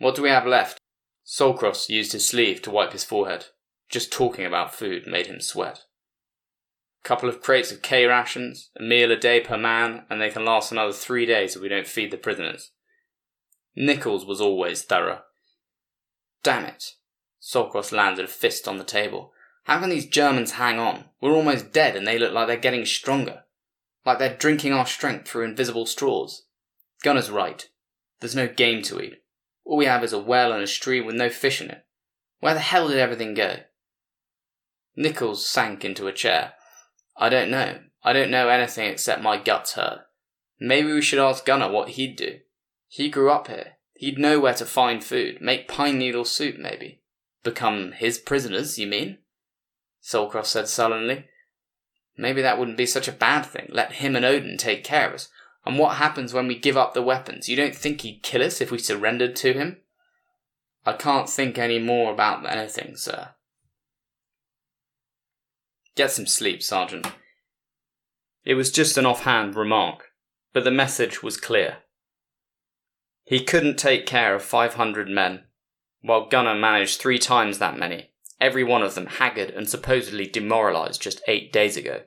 What 0.00 0.16
do 0.16 0.20
we 0.22 0.28
have 0.28 0.46
left? 0.46 0.78
Solcross 1.24 1.88
used 1.88 2.12
his 2.12 2.28
sleeve 2.28 2.60
to 2.60 2.70
wipe 2.70 2.92
his 2.92 3.04
forehead. 3.04 3.46
Just 3.88 4.12
talking 4.12 4.44
about 4.44 4.74
food 4.74 5.06
made 5.06 5.28
him 5.28 5.40
sweat. 5.40 5.84
A 7.02 7.08
couple 7.08 7.30
of 7.30 7.40
crates 7.40 7.72
of 7.72 7.80
K 7.80 8.04
rations, 8.04 8.68
a 8.78 8.82
meal 8.82 9.10
a 9.10 9.16
day 9.16 9.40
per 9.40 9.56
man, 9.56 10.04
and 10.10 10.20
they 10.20 10.28
can 10.28 10.44
last 10.44 10.70
another 10.72 10.92
three 10.92 11.24
days 11.24 11.56
if 11.56 11.62
we 11.62 11.70
don't 11.70 11.86
feed 11.86 12.10
the 12.10 12.18
prisoners. 12.18 12.70
Nichols 13.76 14.24
was 14.24 14.40
always 14.40 14.82
thorough. 14.82 15.22
Damn 16.42 16.64
it. 16.64 16.92
Solcross 17.40 17.92
landed 17.92 18.24
a 18.24 18.28
fist 18.28 18.68
on 18.68 18.78
the 18.78 18.84
table. 18.84 19.32
How 19.64 19.80
can 19.80 19.90
these 19.90 20.06
Germans 20.06 20.52
hang 20.52 20.78
on? 20.78 21.06
We're 21.20 21.32
almost 21.32 21.72
dead 21.72 21.96
and 21.96 22.06
they 22.06 22.18
look 22.18 22.32
like 22.32 22.46
they're 22.46 22.56
getting 22.56 22.84
stronger. 22.84 23.44
Like 24.04 24.18
they're 24.18 24.36
drinking 24.36 24.72
our 24.72 24.86
strength 24.86 25.28
through 25.28 25.44
invisible 25.44 25.86
straws. 25.86 26.46
Gunner's 27.02 27.30
right. 27.30 27.68
There's 28.20 28.36
no 28.36 28.46
game 28.46 28.82
to 28.82 29.00
eat. 29.00 29.22
All 29.64 29.76
we 29.76 29.86
have 29.86 30.04
is 30.04 30.12
a 30.12 30.18
well 30.18 30.52
and 30.52 30.62
a 30.62 30.66
stream 30.66 31.06
with 31.06 31.16
no 31.16 31.30
fish 31.30 31.60
in 31.60 31.70
it. 31.70 31.84
Where 32.40 32.54
the 32.54 32.60
hell 32.60 32.88
did 32.88 32.98
everything 32.98 33.34
go? 33.34 33.56
Nichols 34.96 35.46
sank 35.46 35.84
into 35.84 36.06
a 36.06 36.12
chair. 36.12 36.52
I 37.16 37.28
don't 37.28 37.50
know. 37.50 37.80
I 38.02 38.12
don't 38.12 38.30
know 38.30 38.48
anything 38.48 38.90
except 38.90 39.22
my 39.22 39.38
guts 39.38 39.72
hurt. 39.72 40.00
Maybe 40.60 40.92
we 40.92 41.02
should 41.02 41.18
ask 41.18 41.44
Gunner 41.44 41.70
what 41.70 41.90
he'd 41.90 42.16
do. 42.16 42.40
He 42.94 43.08
grew 43.08 43.28
up 43.28 43.48
here. 43.48 43.72
He'd 43.94 44.20
know 44.20 44.38
where 44.38 44.54
to 44.54 44.64
find 44.64 45.02
food. 45.02 45.40
Make 45.40 45.66
pine 45.66 45.98
needle 45.98 46.24
soup, 46.24 46.58
maybe. 46.60 47.00
Become 47.42 47.90
his 47.90 48.18
prisoners, 48.18 48.78
you 48.78 48.86
mean? 48.86 49.18
Solcross 50.00 50.46
said 50.46 50.68
sullenly. 50.68 51.24
Maybe 52.16 52.40
that 52.40 52.56
wouldn't 52.56 52.76
be 52.76 52.86
such 52.86 53.08
a 53.08 53.12
bad 53.12 53.46
thing. 53.46 53.66
Let 53.68 53.94
him 53.94 54.14
and 54.14 54.24
Odin 54.24 54.56
take 54.58 54.84
care 54.84 55.08
of 55.08 55.14
us. 55.14 55.28
And 55.66 55.76
what 55.76 55.96
happens 55.96 56.32
when 56.32 56.46
we 56.46 56.56
give 56.56 56.76
up 56.76 56.94
the 56.94 57.02
weapons? 57.02 57.48
You 57.48 57.56
don't 57.56 57.74
think 57.74 58.02
he'd 58.02 58.22
kill 58.22 58.44
us 58.44 58.60
if 58.60 58.70
we 58.70 58.78
surrendered 58.78 59.34
to 59.36 59.54
him? 59.54 59.78
I 60.86 60.92
can't 60.92 61.28
think 61.28 61.58
any 61.58 61.80
more 61.80 62.12
about 62.12 62.48
anything, 62.48 62.96
sir. 62.96 63.30
Get 65.96 66.12
some 66.12 66.28
sleep, 66.28 66.62
Sergeant. 66.62 67.08
It 68.44 68.54
was 68.54 68.70
just 68.70 68.96
an 68.96 69.04
offhand 69.04 69.56
remark, 69.56 70.12
but 70.52 70.62
the 70.62 70.70
message 70.70 71.24
was 71.24 71.36
clear. 71.36 71.78
He 73.24 73.42
couldn't 73.42 73.76
take 73.76 74.06
care 74.06 74.34
of 74.34 74.42
500 74.42 75.08
men, 75.08 75.44
while 76.02 76.28
Gunner 76.28 76.54
managed 76.54 77.00
three 77.00 77.18
times 77.18 77.58
that 77.58 77.78
many, 77.78 78.10
every 78.40 78.62
one 78.62 78.82
of 78.82 78.94
them 78.94 79.06
haggard 79.06 79.50
and 79.50 79.68
supposedly 79.68 80.26
demoralized 80.26 81.00
just 81.00 81.22
eight 81.26 81.52
days 81.52 81.76
ago. 81.76 82.02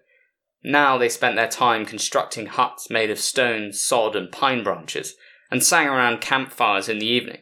Now 0.64 0.98
they 0.98 1.10
spent 1.10 1.36
their 1.36 1.48
time 1.48 1.86
constructing 1.86 2.48
huts 2.48 2.90
made 2.90 3.10
of 3.10 3.20
stone, 3.20 3.74
sod, 3.74 4.16
and 4.16 4.32
pine 4.32 4.64
branches, 4.64 5.16
and 5.50 5.64
sang 5.64 5.88
around 5.88 6.22
campfires 6.22 6.90
in 6.90 7.00
the 7.00 7.08
evening. 7.08 7.42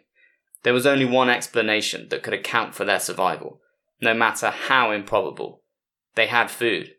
There 0.64 0.74
was 0.74 0.86
only 0.86 1.06
one 1.06 1.30
explanation 1.30 2.08
that 2.10 2.24
could 2.24 2.34
account 2.34 2.76
for 2.76 2.86
their 2.86 3.00
survival, 3.00 3.62
no 4.02 4.14
matter 4.14 4.50
how 4.50 4.92
improbable. 4.92 5.64
They 6.16 6.28
had 6.28 6.50
food. 6.50 6.96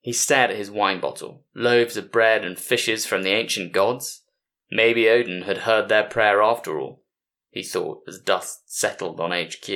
He 0.00 0.12
stared 0.12 0.50
at 0.50 0.56
his 0.56 0.70
wine 0.70 1.00
bottle, 1.00 1.44
loaves 1.54 1.96
of 1.96 2.10
bread 2.10 2.44
and 2.44 2.58
fishes 2.58 3.06
from 3.06 3.22
the 3.22 3.30
ancient 3.30 3.72
gods. 3.72 4.22
Maybe 4.70 5.08
Odin 5.08 5.42
had 5.42 5.58
heard 5.58 5.88
their 5.88 6.04
prayer 6.04 6.42
after 6.42 6.78
all, 6.78 7.02
he 7.50 7.62
thought 7.62 8.02
as 8.06 8.20
dust 8.20 8.72
settled 8.72 9.20
on 9.20 9.32
HQ. 9.32 9.68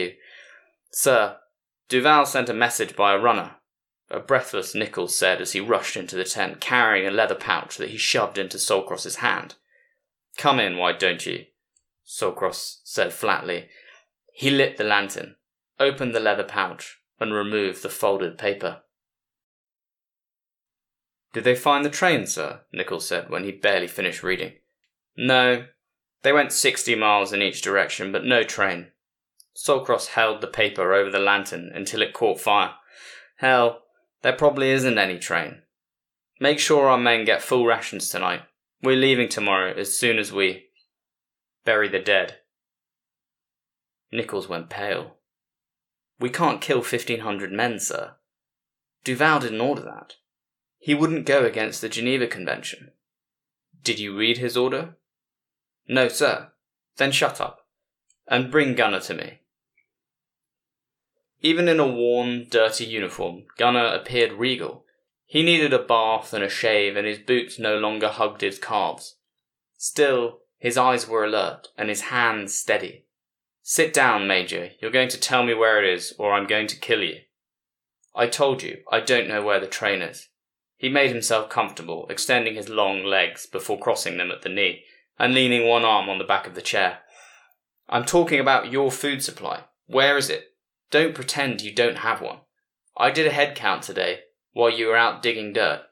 Sir, 0.92 1.38
Duval 1.88 2.26
sent 2.26 2.48
a 2.48 2.54
message 2.54 2.94
by 2.94 3.14
a 3.14 3.18
runner. 3.18 3.56
A 4.10 4.20
breathless 4.20 4.74
Nichols 4.74 5.16
said 5.16 5.40
as 5.40 5.52
he 5.52 5.60
rushed 5.60 5.96
into 5.96 6.14
the 6.14 6.24
tent 6.24 6.60
carrying 6.60 7.06
a 7.06 7.10
leather 7.10 7.34
pouch 7.34 7.76
that 7.78 7.90
he 7.90 7.96
shoved 7.96 8.38
into 8.38 8.58
Solcross's 8.58 9.16
hand. 9.16 9.56
Come 10.36 10.60
in, 10.60 10.76
why 10.76 10.92
don't 10.92 11.24
you? 11.26 11.46
Solcross 12.04 12.80
said 12.84 13.12
flatly. 13.12 13.68
He 14.32 14.50
lit 14.50 14.76
the 14.76 14.84
lantern, 14.84 15.36
opened 15.80 16.14
the 16.14 16.20
leather 16.20 16.44
pouch, 16.44 16.98
and 17.18 17.32
removed 17.32 17.82
the 17.82 17.88
folded 17.88 18.38
paper. 18.38 18.82
Did 21.32 21.44
they 21.44 21.56
find 21.56 21.84
the 21.84 21.90
train, 21.90 22.26
sir? 22.26 22.60
Nichols 22.72 23.08
said 23.08 23.30
when 23.30 23.44
he 23.44 23.52
barely 23.52 23.88
finished 23.88 24.22
reading. 24.22 24.52
No. 25.16 25.66
They 26.23 26.33
went 26.33 26.52
sixty 26.52 26.94
miles 26.94 27.33
in 27.33 27.42
each 27.42 27.62
direction, 27.62 28.12
but 28.12 28.25
no 28.25 28.42
train. 28.42 28.88
Solcross 29.54 30.09
held 30.09 30.40
the 30.40 30.47
paper 30.47 30.92
over 30.92 31.11
the 31.11 31.18
lantern 31.18 31.71
until 31.75 32.02
it 32.02 32.12
caught 32.12 32.40
fire. 32.40 32.75
Hell, 33.37 33.83
there 34.23 34.33
probably 34.33 34.71
isn't 34.71 34.99
any 34.99 35.18
train. 35.18 35.62
Make 36.40 36.59
sure 36.59 36.88
our 36.88 36.99
men 36.99 37.25
get 37.25 37.42
full 37.42 37.66
rations 37.66 38.09
tonight. 38.09 38.42
We're 38.83 38.97
leaving 38.97 39.28
tomorrow 39.28 39.73
as 39.73 39.97
soon 39.97 40.18
as 40.18 40.33
we 40.33 40.66
bury 41.64 41.88
the 41.88 42.00
dead. 42.00 42.38
Nichols 44.11 44.49
went 44.49 44.71
pale. 44.71 45.16
We 46.18 46.30
can't 46.30 46.61
kill 46.61 46.78
1,500 46.78 47.52
men, 47.52 47.78
sir. 47.78 48.14
Duval 49.04 49.40
didn't 49.40 49.61
order 49.61 49.83
that. 49.83 50.14
He 50.78 50.94
wouldn't 50.94 51.26
go 51.26 51.44
against 51.44 51.80
the 51.80 51.88
Geneva 51.88 52.26
Convention. 52.26 52.92
Did 53.83 53.99
you 53.99 54.16
read 54.16 54.38
his 54.38 54.56
order? 54.56 54.97
No, 55.86 56.08
sir. 56.08 56.48
Then 56.96 57.12
shut 57.12 57.40
up. 57.40 57.66
And 58.26 58.50
bring 58.50 58.74
Gunner 58.74 59.00
to 59.00 59.14
me. 59.14 59.40
Even 61.42 61.68
in 61.68 61.78
a 61.78 61.86
worn, 61.86 62.46
dirty 62.48 62.86
uniform, 62.86 63.44
Gunner 63.58 63.86
appeared 63.86 64.32
regal. 64.32 64.84
He 65.26 65.42
needed 65.42 65.74
a 65.74 65.78
bath 65.78 66.32
and 66.32 66.42
a 66.42 66.48
shave, 66.48 66.96
and 66.96 67.06
his 67.06 67.18
boots 67.18 67.58
no 67.58 67.76
longer 67.76 68.08
hugged 68.08 68.40
his 68.40 68.58
calves. 68.58 69.16
Still, 69.76 70.38
his 70.58 70.78
eyes 70.78 71.06
were 71.06 71.24
alert, 71.24 71.68
and 71.76 71.90
his 71.90 72.02
hands 72.02 72.54
steady. 72.54 73.04
Sit 73.62 73.92
down, 73.92 74.26
Major. 74.26 74.70
You're 74.80 74.90
going 74.90 75.08
to 75.08 75.20
tell 75.20 75.42
me 75.44 75.52
where 75.52 75.82
it 75.82 75.92
is, 75.92 76.14
or 76.18 76.32
I'm 76.32 76.46
going 76.46 76.66
to 76.68 76.80
kill 76.80 77.02
you. 77.02 77.20
I 78.14 78.26
told 78.26 78.62
you, 78.62 78.78
I 78.90 79.00
don't 79.00 79.28
know 79.28 79.42
where 79.42 79.60
the 79.60 79.66
train 79.66 80.00
is. 80.00 80.28
He 80.76 80.88
made 80.88 81.10
himself 81.10 81.50
comfortable, 81.50 82.06
extending 82.08 82.54
his 82.54 82.68
long 82.68 83.04
legs 83.04 83.46
before 83.46 83.78
crossing 83.78 84.16
them 84.16 84.30
at 84.30 84.42
the 84.42 84.48
knee, 84.48 84.84
and 85.18 85.35
leaning 85.35 85.66
one 85.66 85.85
arm 85.85 86.09
on 86.09 86.18
the 86.18 86.25
back 86.25 86.47
of 86.47 86.54
the 86.54 86.62
chair. 86.62 86.99
I'm 87.88 88.04
talking 88.04 88.40
about 88.40 88.73
your 88.73 88.90
food 88.90 89.23
supply. 89.23 89.64
Where 89.87 90.16
is 90.16 90.30
it? 90.30 90.54
Don't 90.90 91.14
pretend 91.14 91.61
you 91.61 91.75
don't 91.75 91.99
have 91.99 92.21
one. 92.21 92.38
I 92.97 93.11
did 93.11 93.26
a 93.26 93.33
head 93.33 93.56
count 93.56 93.83
today, 93.83 94.21
while 94.52 94.71
you 94.71 94.87
were 94.87 94.97
out 94.97 95.23
digging 95.23 95.52
dirt. 95.52 95.83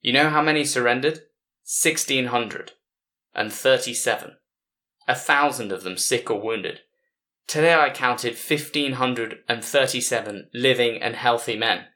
You 0.00 0.12
know 0.12 0.30
how 0.30 0.42
many 0.42 0.64
surrendered? 0.64 1.20
Sixteen 1.62 2.26
hundred. 2.26 2.72
And 3.34 3.52
thirty-seven. 3.52 4.36
A 5.08 5.14
thousand 5.14 5.72
of 5.72 5.82
them 5.82 5.96
sick 5.96 6.30
or 6.30 6.40
wounded. 6.40 6.80
Today 7.46 7.74
I 7.74 7.90
counted 7.90 8.34
1,537 8.34 10.50
living 10.54 11.02
and 11.02 11.16
healthy 11.16 11.56
men. 11.56 11.86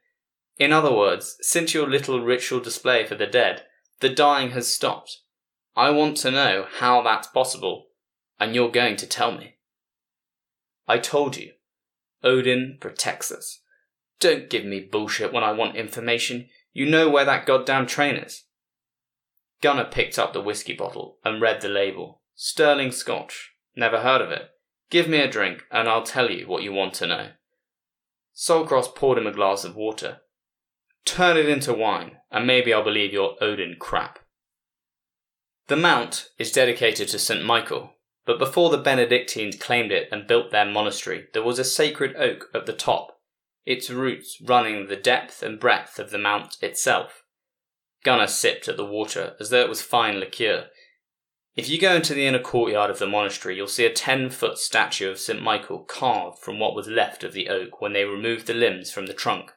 In 0.57 0.73
other 0.73 0.93
words, 0.93 1.37
since 1.41 1.73
your 1.73 1.87
little 1.87 2.21
ritual 2.21 2.59
display 2.59 3.05
for 3.05 3.15
the 3.15 3.25
dead, 3.25 3.63
the 4.01 4.09
dying 4.09 4.51
has 4.51 4.67
stopped. 4.67 5.21
I 5.77 5.91
want 5.91 6.17
to 6.17 6.31
know 6.31 6.65
how 6.79 7.03
that's 7.03 7.27
possible, 7.27 7.89
and 8.39 8.55
you're 8.55 8.71
going 8.71 8.95
to 8.95 9.05
tell 9.05 9.31
me. 9.31 9.57
I 10.87 10.97
told 10.97 11.37
you. 11.37 11.51
Odin 12.23 12.79
protects 12.81 13.31
us. 13.31 13.61
Don't 14.19 14.49
give 14.49 14.65
me 14.65 14.79
bullshit 14.79 15.31
when 15.31 15.43
I 15.43 15.51
want 15.51 15.75
information. 15.75 16.49
You 16.73 16.87
know 16.87 17.11
where 17.11 17.25
that 17.25 17.45
goddamn 17.45 17.85
train 17.85 18.15
is. 18.15 18.45
Gunner 19.61 19.85
picked 19.85 20.17
up 20.17 20.33
the 20.33 20.41
whiskey 20.41 20.73
bottle 20.73 21.19
and 21.23 21.43
read 21.43 21.61
the 21.61 21.69
label. 21.69 22.23
Sterling 22.33 22.91
Scotch. 22.91 23.51
Never 23.75 23.99
heard 23.99 24.21
of 24.21 24.31
it. 24.31 24.49
Give 24.89 25.07
me 25.07 25.19
a 25.19 25.29
drink, 25.29 25.61
and 25.71 25.87
I'll 25.87 26.01
tell 26.01 26.31
you 26.31 26.47
what 26.47 26.63
you 26.63 26.73
want 26.73 26.95
to 26.95 27.07
know. 27.07 27.27
Solcross 28.35 28.95
poured 28.95 29.19
him 29.19 29.27
a 29.27 29.31
glass 29.31 29.63
of 29.63 29.75
water. 29.75 30.21
Turn 31.05 31.37
it 31.37 31.47
into 31.47 31.71
wine, 31.71 32.13
and 32.31 32.47
maybe 32.47 32.73
I'll 32.73 32.83
believe 32.83 33.13
your 33.13 33.35
Odin 33.39 33.75
crap. 33.79 34.17
The 35.67 35.75
mount 35.75 36.29
is 36.37 36.51
dedicated 36.51 37.09
to 37.09 37.19
St. 37.19 37.43
Michael, 37.43 37.93
but 38.25 38.39
before 38.39 38.69
the 38.69 38.77
Benedictines 38.77 39.57
claimed 39.57 39.91
it 39.91 40.09
and 40.11 40.27
built 40.27 40.51
their 40.51 40.65
monastery, 40.65 41.27
there 41.33 41.43
was 41.43 41.59
a 41.59 41.63
sacred 41.63 42.15
oak 42.15 42.49
at 42.53 42.65
the 42.65 42.73
top, 42.73 43.19
its 43.65 43.89
roots 43.89 44.41
running 44.41 44.87
the 44.87 44.95
depth 44.95 45.43
and 45.43 45.59
breadth 45.59 45.99
of 45.99 46.11
the 46.11 46.17
mount 46.17 46.57
itself. 46.61 47.23
Gunnar 48.03 48.27
sipped 48.27 48.67
at 48.67 48.77
the 48.77 48.85
water 48.85 49.35
as 49.39 49.49
though 49.49 49.61
it 49.61 49.69
was 49.69 49.81
fine 49.81 50.19
liqueur, 50.19 50.69
if 51.57 51.67
you 51.67 51.79
go 51.79 51.95
into 51.95 52.13
the 52.13 52.27
inner 52.27 52.39
courtyard 52.39 52.91
of 52.91 52.99
the 52.99 53.07
monastery, 53.07 53.55
you'll 53.55 53.67
see 53.67 53.85
a 53.87 53.91
10 53.91 54.29
foot 54.29 54.59
statue 54.59 55.09
of 55.09 55.17
St. 55.17 55.41
Michael 55.41 55.79
carved 55.79 56.37
from 56.37 56.59
what 56.59 56.75
was 56.75 56.87
left 56.87 57.23
of 57.23 57.33
the 57.33 57.49
oak 57.49 57.81
when 57.81 57.93
they 57.93 58.05
removed 58.05 58.45
the 58.45 58.53
limbs 58.53 58.91
from 58.91 59.07
the 59.07 59.13
trunk. 59.13 59.53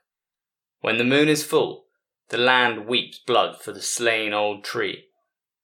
When 0.81 0.97
the 0.97 1.05
moon 1.05 1.29
is 1.29 1.45
full, 1.45 1.85
the 2.31 2.39
land 2.39 2.87
weeps 2.87 3.19
blood 3.19 3.61
for 3.61 3.73
the 3.73 3.83
slain 3.83 4.33
old 4.33 4.65
tree. 4.65 5.09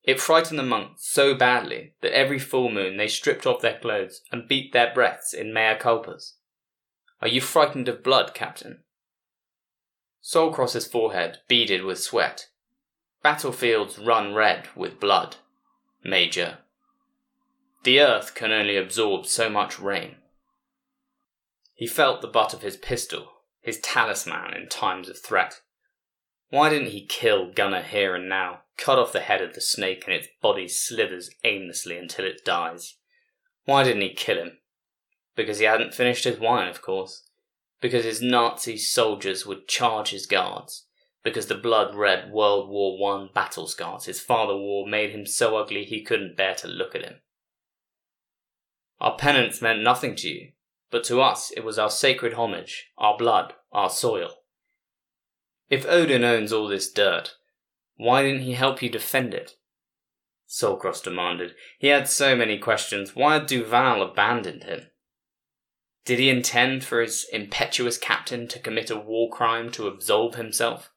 It 0.06 0.20
frightened 0.20 0.58
the 0.58 0.62
monks 0.62 1.04
so 1.04 1.34
badly 1.34 1.94
that 2.00 2.16
every 2.16 2.38
full 2.38 2.70
moon 2.70 2.96
they 2.96 3.08
stripped 3.08 3.44
off 3.44 3.60
their 3.60 3.78
clothes 3.78 4.22
and 4.30 4.48
beat 4.48 4.72
their 4.72 4.94
breaths 4.94 5.34
in 5.34 5.52
mea 5.52 5.74
culpas. 5.74 6.34
Are 7.20 7.28
you 7.28 7.40
frightened 7.40 7.88
of 7.88 8.04
blood, 8.04 8.32
Captain? 8.32 8.84
Solcross's 10.20 10.86
forehead 10.86 11.38
beaded 11.48 11.82
with 11.82 11.98
sweat. 11.98 12.48
Battlefields 13.22 13.98
run 13.98 14.32
red 14.32 14.68
with 14.76 15.00
blood, 15.00 15.36
Major. 16.04 16.58
The 17.82 18.00
earth 18.00 18.36
can 18.36 18.52
only 18.52 18.76
absorb 18.76 19.26
so 19.26 19.50
much 19.50 19.80
rain. 19.80 20.16
He 21.74 21.88
felt 21.88 22.20
the 22.20 22.28
butt 22.28 22.54
of 22.54 22.62
his 22.62 22.76
pistol, 22.76 23.32
his 23.60 23.80
talisman 23.80 24.54
in 24.54 24.68
times 24.68 25.08
of 25.08 25.18
threat. 25.20 25.62
Why 26.50 26.70
didn't 26.70 26.90
he 26.90 27.04
kill 27.04 27.50
Gunner 27.52 27.82
here 27.82 28.14
and 28.14 28.28
now, 28.28 28.60
cut 28.76 28.98
off 28.98 29.12
the 29.12 29.20
head 29.20 29.42
of 29.42 29.54
the 29.54 29.60
snake 29.60 30.04
and 30.06 30.14
its 30.14 30.28
body 30.40 30.68
slithers 30.68 31.30
aimlessly 31.44 31.96
until 31.96 32.24
it 32.24 32.44
dies? 32.44 32.96
Why 33.64 33.82
didn't 33.84 34.02
he 34.02 34.14
kill 34.14 34.38
him? 34.38 34.58
Because 35.34 35.58
he 35.58 35.64
hadn't 35.64 35.94
finished 35.94 36.24
his 36.24 36.38
wine, 36.38 36.68
of 36.68 36.82
course. 36.82 37.24
Because 37.80 38.04
his 38.04 38.22
Nazi 38.22 38.76
soldiers 38.76 39.44
would 39.46 39.68
charge 39.68 40.10
his 40.10 40.26
guards. 40.26 40.86
Because 41.22 41.46
the 41.46 41.56
blood 41.56 41.94
red 41.94 42.30
World 42.32 42.70
War 42.70 42.98
One 42.98 43.30
battle 43.34 43.66
scars 43.66 44.04
his 44.04 44.20
father 44.20 44.56
wore 44.56 44.86
made 44.86 45.10
him 45.10 45.26
so 45.26 45.56
ugly 45.56 45.84
he 45.84 46.02
couldn't 46.02 46.36
bear 46.36 46.54
to 46.56 46.68
look 46.68 46.94
at 46.94 47.02
him. 47.02 47.16
Our 49.00 49.16
penance 49.16 49.60
meant 49.60 49.82
nothing 49.82 50.14
to 50.16 50.28
you, 50.28 50.52
but 50.90 51.04
to 51.04 51.20
us 51.20 51.50
it 51.50 51.64
was 51.64 51.78
our 51.78 51.90
sacred 51.90 52.34
homage, 52.34 52.90
our 52.96 53.18
blood, 53.18 53.54
our 53.72 53.90
soil. 53.90 54.30
If 55.68 55.84
Odin 55.86 56.22
owns 56.22 56.52
all 56.52 56.68
this 56.68 56.90
dirt, 56.90 57.34
why 57.96 58.22
didn't 58.22 58.42
he 58.42 58.52
help 58.52 58.82
you 58.82 58.88
defend 58.88 59.34
it? 59.34 59.56
Saltcross 60.48 61.02
demanded. 61.02 61.54
He 61.78 61.88
had 61.88 62.08
so 62.08 62.36
many 62.36 62.58
questions. 62.58 63.16
Why 63.16 63.34
had 63.34 63.46
Duval 63.46 64.02
abandoned 64.02 64.64
him? 64.64 64.88
Did 66.04 66.18
he 66.20 66.30
intend 66.30 66.84
for 66.84 67.00
his 67.00 67.26
impetuous 67.32 67.98
captain 67.98 68.46
to 68.48 68.60
commit 68.60 68.90
a 68.90 68.96
war 68.96 69.28
crime 69.28 69.72
to 69.72 69.88
absolve 69.88 70.36
himself? 70.36 70.92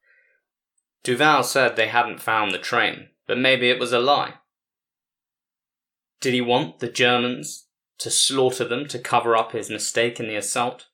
Duval 1.03 1.44
said 1.44 1.75
they 1.75 1.88
hadn't 1.88 2.22
found 2.22 2.51
the 2.51 2.60
train, 2.60 3.10
but 3.25 3.38
maybe 3.38 3.70
it 3.70 3.79
was 3.79 3.91
a 3.91 4.00
lie. 4.00 4.36
Did 6.22 6.34
he 6.34 6.41
want 6.41 6.79
the 6.79 6.89
Germans 6.89 7.68
to 8.00 8.12
slaughter 8.12 8.65
them 8.65 8.88
to 8.89 9.00
cover 9.00 9.36
up 9.36 9.53
his 9.53 9.70
mistake 9.70 10.20
in 10.20 10.27
the 10.27 10.36
assault? 10.36 10.88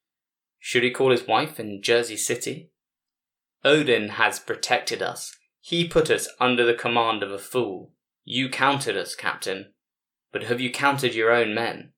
Should 0.59 0.83
he 0.83 0.91
call 0.91 1.12
his 1.12 1.27
wife 1.27 1.59
in 1.59 1.81
Jersey 1.81 2.17
City? 2.17 2.71
Odin 3.63 4.09
has 4.09 4.39
protected 4.39 5.01
us. 5.01 5.35
He 5.67 5.88
put 5.88 6.12
us 6.12 6.27
under 6.39 6.63
the 6.63 6.75
command 6.75 7.24
of 7.24 7.31
a 7.31 7.39
fool. 7.39 7.91
You 8.24 8.50
counted 8.50 8.95
us, 8.95 9.15
Captain. 9.15 9.74
But 10.31 10.43
have 10.43 10.62
you 10.62 10.72
counted 10.72 11.15
your 11.15 11.31
own 11.31 11.55
men? 11.55 11.93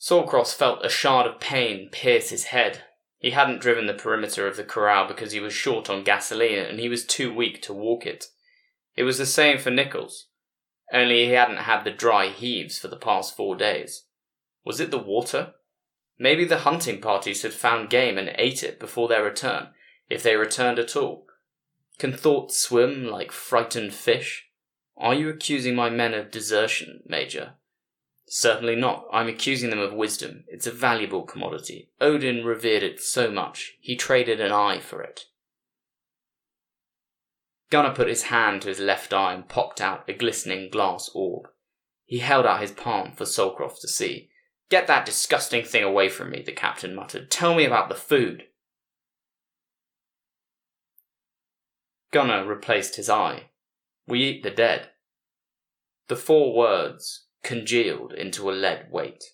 Saltcross 0.00 0.54
felt 0.54 0.82
a 0.82 0.88
shard 0.88 1.26
of 1.26 1.40
pain 1.40 1.90
pierce 1.92 2.30
his 2.30 2.44
head. 2.44 2.84
He 3.18 3.32
hadn't 3.32 3.60
driven 3.60 3.86
the 3.86 3.92
perimeter 3.92 4.46
of 4.46 4.56
the 4.56 4.64
corral 4.64 5.06
because 5.06 5.32
he 5.32 5.40
was 5.40 5.52
short 5.52 5.90
on 5.90 6.04
gasoline 6.04 6.60
and 6.60 6.80
he 6.80 6.88
was 6.88 7.04
too 7.04 7.34
weak 7.34 7.60
to 7.64 7.74
walk 7.74 8.06
it. 8.06 8.28
It 8.96 9.02
was 9.02 9.18
the 9.18 9.26
same 9.26 9.58
for 9.58 9.70
Nichols, 9.70 10.28
only 10.90 11.26
he 11.26 11.32
hadn't 11.32 11.58
had 11.58 11.84
the 11.84 11.90
dry 11.90 12.28
heaves 12.28 12.78
for 12.78 12.88
the 12.88 12.96
past 12.96 13.36
four 13.36 13.56
days. 13.56 14.06
Was 14.64 14.80
it 14.80 14.90
the 14.90 14.96
water? 14.96 15.52
Maybe 16.18 16.46
the 16.46 16.60
hunting 16.60 17.02
parties 17.02 17.42
had 17.42 17.52
found 17.52 17.90
game 17.90 18.16
and 18.16 18.32
ate 18.36 18.62
it 18.62 18.80
before 18.80 19.08
their 19.08 19.22
return, 19.22 19.68
if 20.08 20.22
they 20.22 20.36
returned 20.36 20.78
at 20.78 20.96
all. 20.96 21.26
Can 22.02 22.12
thoughts 22.12 22.58
swim 22.58 23.06
like 23.06 23.30
frightened 23.30 23.94
fish? 23.94 24.48
Are 24.96 25.14
you 25.14 25.28
accusing 25.28 25.76
my 25.76 25.88
men 25.88 26.14
of 26.14 26.32
desertion, 26.32 27.00
Major? 27.06 27.52
Certainly 28.26 28.74
not. 28.74 29.06
I'm 29.12 29.28
accusing 29.28 29.70
them 29.70 29.78
of 29.78 29.92
wisdom. 29.92 30.42
It's 30.48 30.66
a 30.66 30.72
valuable 30.72 31.22
commodity. 31.22 31.92
Odin 32.00 32.44
revered 32.44 32.82
it 32.82 33.00
so 33.00 33.30
much, 33.30 33.74
he 33.80 33.94
traded 33.94 34.40
an 34.40 34.50
eye 34.50 34.80
for 34.80 35.00
it. 35.00 35.26
Gunnar 37.70 37.94
put 37.94 38.08
his 38.08 38.24
hand 38.24 38.62
to 38.62 38.68
his 38.68 38.80
left 38.80 39.12
eye 39.12 39.34
and 39.34 39.48
popped 39.48 39.80
out 39.80 40.02
a 40.08 40.12
glistening 40.12 40.70
glass 40.72 41.08
orb. 41.14 41.50
He 42.04 42.18
held 42.18 42.46
out 42.46 42.62
his 42.62 42.72
palm 42.72 43.12
for 43.12 43.26
Saltcross 43.26 43.80
to 43.80 43.86
see. 43.86 44.28
Get 44.70 44.88
that 44.88 45.06
disgusting 45.06 45.64
thing 45.64 45.84
away 45.84 46.08
from 46.08 46.30
me, 46.30 46.42
the 46.44 46.50
captain 46.50 46.96
muttered. 46.96 47.30
Tell 47.30 47.54
me 47.54 47.64
about 47.64 47.88
the 47.88 47.94
food. 47.94 48.48
Gunnar 52.12 52.46
replaced 52.46 52.96
his 52.96 53.10
eye. 53.10 53.50
We 54.06 54.20
eat 54.20 54.42
the 54.42 54.50
dead. 54.50 54.90
The 56.08 56.16
four 56.16 56.54
words 56.54 57.26
congealed 57.42 58.12
into 58.12 58.50
a 58.50 58.52
lead 58.52 58.88
weight, 58.90 59.24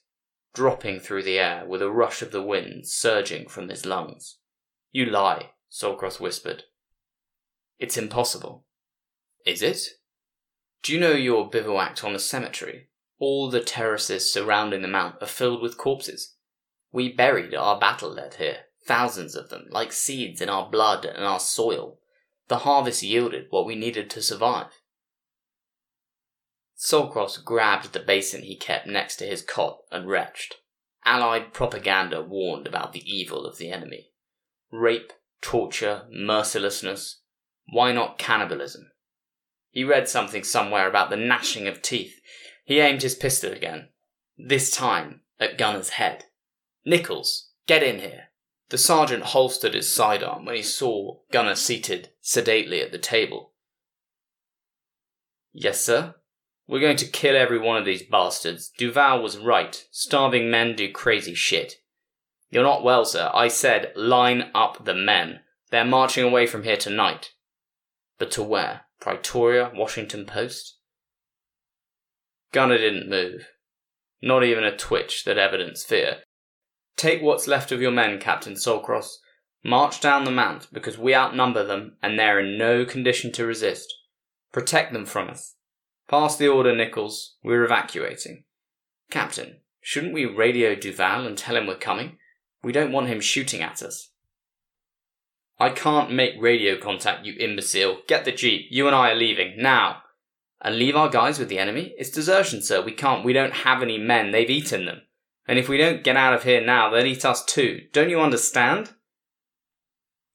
dropping 0.54 1.00
through 1.00 1.24
the 1.24 1.38
air 1.38 1.66
with 1.66 1.82
a 1.82 1.90
rush 1.90 2.22
of 2.22 2.30
the 2.30 2.42
wind 2.42 2.86
surging 2.86 3.48
from 3.48 3.68
his 3.68 3.84
lungs. 3.84 4.38
You 4.92 5.06
lie, 5.06 5.50
Saltcross 5.70 6.20
whispered. 6.20 6.64
It's 7.78 7.96
impossible. 7.96 8.64
Is 9.44 9.62
it? 9.62 9.80
Do 10.82 10.92
you 10.92 11.00
know 11.00 11.12
you're 11.12 11.50
bivouacked 11.50 12.04
on 12.04 12.14
a 12.14 12.20
cemetery? 12.20 12.88
All 13.18 13.50
the 13.50 13.60
terraces 13.60 14.32
surrounding 14.32 14.82
the 14.82 14.88
mount 14.88 15.16
are 15.20 15.26
filled 15.26 15.62
with 15.62 15.76
corpses. 15.76 16.36
We 16.92 17.12
buried 17.12 17.54
our 17.54 17.78
battle 17.78 18.10
lead 18.10 18.34
here, 18.34 18.58
thousands 18.86 19.34
of 19.34 19.48
them, 19.48 19.66
like 19.70 19.92
seeds 19.92 20.40
in 20.40 20.48
our 20.48 20.70
blood 20.70 21.04
and 21.04 21.24
our 21.24 21.40
soil. 21.40 21.97
The 22.48 22.58
harvest 22.58 23.02
yielded 23.02 23.46
what 23.50 23.66
we 23.66 23.74
needed 23.74 24.10
to 24.10 24.22
survive. 24.22 24.80
Saltcross 26.76 27.44
grabbed 27.44 27.92
the 27.92 28.00
basin 28.00 28.42
he 28.42 28.56
kept 28.56 28.86
next 28.86 29.16
to 29.16 29.26
his 29.26 29.42
cot 29.42 29.80
and 29.90 30.08
retched. 30.08 30.56
Allied 31.04 31.52
propaganda 31.52 32.22
warned 32.22 32.66
about 32.66 32.92
the 32.92 33.02
evil 33.04 33.46
of 33.46 33.58
the 33.58 33.70
enemy. 33.70 34.10
Rape, 34.70 35.12
torture, 35.40 36.02
mercilessness. 36.10 37.20
Why 37.70 37.92
not 37.92 38.18
cannibalism? 38.18 38.90
He 39.70 39.84
read 39.84 40.08
something 40.08 40.44
somewhere 40.44 40.88
about 40.88 41.10
the 41.10 41.16
gnashing 41.16 41.68
of 41.68 41.82
teeth. 41.82 42.20
He 42.64 42.80
aimed 42.80 43.02
his 43.02 43.14
pistol 43.14 43.52
again, 43.52 43.88
this 44.36 44.70
time 44.70 45.22
at 45.40 45.58
Gunner's 45.58 45.90
head. 45.90 46.24
Nichols, 46.84 47.50
get 47.66 47.82
in 47.82 47.98
here. 47.98 48.27
The 48.70 48.78
sergeant 48.78 49.22
holstered 49.24 49.74
his 49.74 49.92
sidearm 49.92 50.44
when 50.44 50.54
he 50.54 50.62
saw 50.62 51.18
Gunner 51.32 51.54
seated 51.54 52.10
sedately 52.20 52.82
at 52.82 52.92
the 52.92 52.98
table. 52.98 53.52
Yes, 55.52 55.80
sir. 55.80 56.14
We're 56.66 56.80
going 56.80 56.98
to 56.98 57.06
kill 57.06 57.34
every 57.34 57.58
one 57.58 57.78
of 57.78 57.86
these 57.86 58.02
bastards. 58.02 58.70
Duval 58.76 59.22
was 59.22 59.38
right. 59.38 59.86
Starving 59.90 60.50
men 60.50 60.76
do 60.76 60.92
crazy 60.92 61.34
shit. 61.34 61.76
You're 62.50 62.62
not 62.62 62.84
well, 62.84 63.06
sir. 63.06 63.30
I 63.32 63.48
said 63.48 63.92
line 63.96 64.50
up 64.54 64.84
the 64.84 64.94
men. 64.94 65.40
They're 65.70 65.84
marching 65.84 66.24
away 66.24 66.46
from 66.46 66.64
here 66.64 66.76
tonight. 66.76 67.30
But 68.18 68.30
to 68.32 68.42
where? 68.42 68.82
Pretoria, 69.00 69.70
Washington 69.74 70.26
Post? 70.26 70.76
Gunner 72.52 72.78
didn't 72.78 73.08
move. 73.08 73.48
Not 74.20 74.44
even 74.44 74.64
a 74.64 74.76
twitch 74.76 75.24
that 75.24 75.38
evidenced 75.38 75.86
fear. 75.88 76.18
Take 76.98 77.22
what's 77.22 77.46
left 77.46 77.70
of 77.70 77.80
your 77.80 77.92
men, 77.92 78.18
Captain 78.18 78.54
Saltcross. 78.54 79.18
March 79.64 80.00
down 80.00 80.24
the 80.24 80.32
mount, 80.32 80.66
because 80.72 80.98
we 80.98 81.14
outnumber 81.14 81.64
them, 81.64 81.96
and 82.02 82.18
they're 82.18 82.40
in 82.40 82.58
no 82.58 82.84
condition 82.84 83.30
to 83.32 83.46
resist. 83.46 83.94
Protect 84.52 84.92
them 84.92 85.06
from 85.06 85.28
us. 85.28 85.54
Pass 86.08 86.36
the 86.36 86.48
order, 86.48 86.74
Nichols. 86.74 87.36
We're 87.44 87.64
evacuating. 87.64 88.42
Captain, 89.12 89.60
shouldn't 89.80 90.12
we 90.12 90.24
radio 90.24 90.74
Duval 90.74 91.24
and 91.24 91.38
tell 91.38 91.56
him 91.56 91.68
we're 91.68 91.76
coming? 91.76 92.18
We 92.64 92.72
don't 92.72 92.90
want 92.90 93.06
him 93.06 93.20
shooting 93.20 93.62
at 93.62 93.80
us. 93.80 94.10
I 95.60 95.70
can't 95.70 96.12
make 96.12 96.34
radio 96.40 96.76
contact, 96.76 97.24
you 97.24 97.34
imbecile. 97.38 97.98
Get 98.08 98.24
the 98.24 98.32
jeep. 98.32 98.66
You 98.70 98.88
and 98.88 98.96
I 98.96 99.12
are 99.12 99.16
leaving. 99.16 99.54
Now. 99.56 100.02
And 100.60 100.76
leave 100.76 100.96
our 100.96 101.08
guys 101.08 101.38
with 101.38 101.48
the 101.48 101.60
enemy? 101.60 101.94
It's 101.96 102.10
desertion, 102.10 102.60
sir. 102.60 102.82
We 102.82 102.90
can't. 102.90 103.24
We 103.24 103.32
don't 103.32 103.54
have 103.54 103.82
any 103.82 103.98
men. 103.98 104.32
They've 104.32 104.50
eaten 104.50 104.86
them. 104.86 105.02
And 105.48 105.58
if 105.58 105.68
we 105.68 105.78
don't 105.78 106.04
get 106.04 106.16
out 106.16 106.34
of 106.34 106.44
here 106.44 106.64
now, 106.64 106.90
they'll 106.90 107.06
eat 107.06 107.24
us 107.24 107.44
too. 107.44 107.86
Don't 107.92 108.10
you 108.10 108.20
understand? 108.20 108.92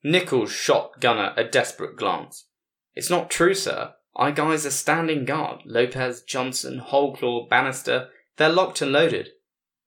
Nichols 0.04 0.52
shot 0.52 1.00
Gunner 1.00 1.34
a 1.38 1.44
desperate 1.44 1.96
glance. 1.96 2.48
It's 2.96 3.12
not 3.12 3.30
true, 3.30 3.54
sir. 3.54 3.94
Our 4.16 4.32
guys 4.32 4.66
are 4.66 4.72
standing 4.72 5.24
guard. 5.26 5.62
Lopez, 5.66 6.24
Johnson, 6.24 6.80
Holclaw, 6.80 7.48
Bannister. 7.48 8.10
They're 8.38 8.50
locked 8.50 8.82
and 8.82 8.92
loaded. 8.92 9.30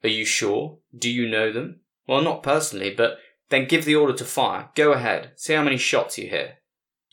Are 0.04 0.08
you 0.08 0.24
sure? 0.24 0.78
Do 0.96 1.10
you 1.10 1.28
know 1.28 1.52
them? 1.52 1.80
Well, 2.06 2.22
not 2.22 2.42
personally, 2.42 2.94
but 2.94 3.18
then 3.50 3.66
give 3.66 3.84
the 3.84 3.96
order 3.96 4.12
to 4.14 4.24
fire. 4.24 4.70
Go 4.74 4.92
ahead. 4.92 5.32
See 5.36 5.54
how 5.54 5.62
many 5.62 5.76
shots 5.76 6.18
you 6.18 6.28
hear. 6.28 6.58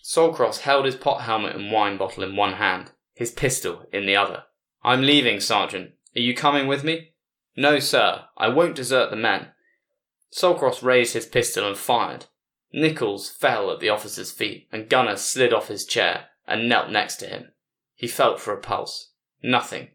Saltcross 0.04 0.60
held 0.60 0.86
his 0.86 0.96
pot 0.96 1.22
helmet 1.22 1.56
and 1.56 1.72
wine 1.72 1.98
bottle 1.98 2.24
in 2.24 2.36
one 2.36 2.54
hand, 2.54 2.92
his 3.14 3.32
pistol 3.32 3.86
in 3.92 4.06
the 4.06 4.16
other. 4.16 4.44
I'm 4.84 5.02
leaving, 5.02 5.40
Sergeant. 5.40 5.92
Are 6.16 6.22
you 6.22 6.36
coming 6.36 6.68
with 6.68 6.84
me? 6.84 7.13
No, 7.56 7.80
sir, 7.80 8.26
I 8.38 8.48
won't 8.48 8.76
desert 8.76 9.10
the 9.10 9.16
men. 9.16 9.52
Saltcross 10.32 10.82
raised 10.82 11.14
his 11.14 11.28
pistol 11.28 11.68
and 11.68 11.78
fired. 11.78 12.26
Nichols 12.72 13.30
fell 13.30 13.72
at 13.72 13.80
the 13.80 13.90
officer's 13.90 14.32
feet, 14.32 14.68
and 14.72 14.90
Gunner 14.90 15.16
slid 15.16 15.54
off 15.54 15.68
his 15.68 15.86
chair 15.86 16.30
and 16.48 16.68
knelt 16.68 16.90
next 16.90 17.18
to 17.18 17.28
him. 17.28 17.52
He 17.94 18.08
felt 18.08 18.40
for 18.40 18.54
a 18.54 18.60
pulse. 18.60 19.12
Nothing. 19.44 19.90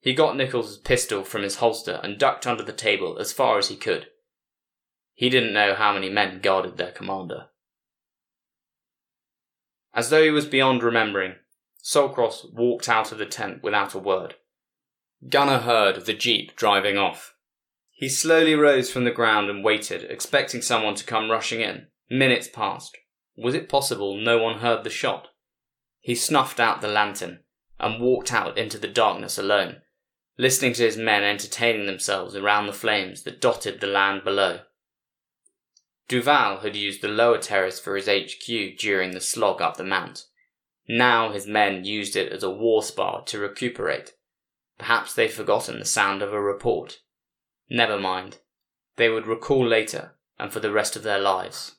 He 0.00 0.14
got 0.14 0.36
Nichols's 0.36 0.78
pistol 0.78 1.22
from 1.22 1.42
his 1.42 1.56
holster 1.56 2.00
and 2.02 2.18
ducked 2.18 2.46
under 2.46 2.62
the 2.62 2.72
table 2.72 3.18
as 3.18 3.32
far 3.32 3.58
as 3.58 3.68
he 3.68 3.76
could. 3.76 4.06
He 5.14 5.30
didn't 5.30 5.52
know 5.52 5.74
how 5.74 5.92
many 5.92 6.10
men 6.10 6.40
guarded 6.40 6.76
their 6.76 6.92
commander. 6.92 7.46
As 9.94 10.10
though 10.10 10.22
he 10.22 10.30
was 10.30 10.46
beyond 10.46 10.82
remembering, 10.82 11.36
Saltcross 11.82 12.52
walked 12.52 12.88
out 12.88 13.12
of 13.12 13.18
the 13.18 13.26
tent 13.26 13.62
without 13.62 13.94
a 13.94 13.98
word. 13.98 14.34
Gunner 15.28 15.58
heard 15.58 16.04
the 16.04 16.12
jeep 16.12 16.56
driving 16.56 16.98
off. 16.98 17.34
He 17.92 18.08
slowly 18.08 18.54
rose 18.54 18.90
from 18.90 19.04
the 19.04 19.10
ground 19.10 19.48
and 19.48 19.64
waited, 19.64 20.04
expecting 20.10 20.60
someone 20.60 20.94
to 20.96 21.04
come 21.04 21.30
rushing 21.30 21.60
in. 21.60 21.86
Minutes 22.10 22.48
passed. 22.48 22.96
Was 23.36 23.54
it 23.54 23.68
possible 23.68 24.16
no 24.16 24.38
one 24.38 24.58
heard 24.58 24.84
the 24.84 24.90
shot? 24.90 25.28
He 26.00 26.14
snuffed 26.14 26.60
out 26.60 26.80
the 26.80 26.88
lantern 26.88 27.40
and 27.80 28.00
walked 28.00 28.32
out 28.32 28.56
into 28.58 28.78
the 28.78 28.88
darkness 28.88 29.38
alone, 29.38 29.82
listening 30.38 30.74
to 30.74 30.82
his 30.82 30.96
men 30.96 31.22
entertaining 31.22 31.86
themselves 31.86 32.36
around 32.36 32.66
the 32.66 32.72
flames 32.72 33.22
that 33.22 33.40
dotted 33.40 33.80
the 33.80 33.86
land 33.86 34.22
below. 34.24 34.60
Duval 36.08 36.58
had 36.58 36.76
used 36.76 37.02
the 37.02 37.08
lower 37.08 37.38
terrace 37.38 37.80
for 37.80 37.96
his 37.96 38.08
HQ 38.08 38.78
during 38.78 39.10
the 39.10 39.20
slog 39.20 39.60
up 39.60 39.76
the 39.76 39.84
mount. 39.84 40.26
Now 40.88 41.32
his 41.32 41.46
men 41.46 41.84
used 41.84 42.14
it 42.14 42.32
as 42.32 42.42
a 42.42 42.50
war 42.50 42.82
spa 42.82 43.22
to 43.22 43.38
recuperate. 43.38 44.12
Perhaps 44.78 45.14
they'd 45.14 45.32
forgotten 45.32 45.78
the 45.78 45.84
sound 45.84 46.22
of 46.22 46.32
a 46.32 46.40
report. 46.40 47.00
Never 47.68 47.98
mind. 47.98 48.38
They 48.96 49.08
would 49.08 49.26
recall 49.26 49.66
later 49.66 50.16
and 50.38 50.52
for 50.52 50.60
the 50.60 50.72
rest 50.72 50.96
of 50.96 51.02
their 51.02 51.18
lives. 51.18 51.76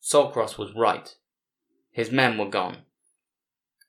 Solcross 0.00 0.58
was 0.58 0.74
right. 0.74 1.14
His 1.90 2.10
men 2.10 2.38
were 2.38 2.48
gone. 2.48 2.78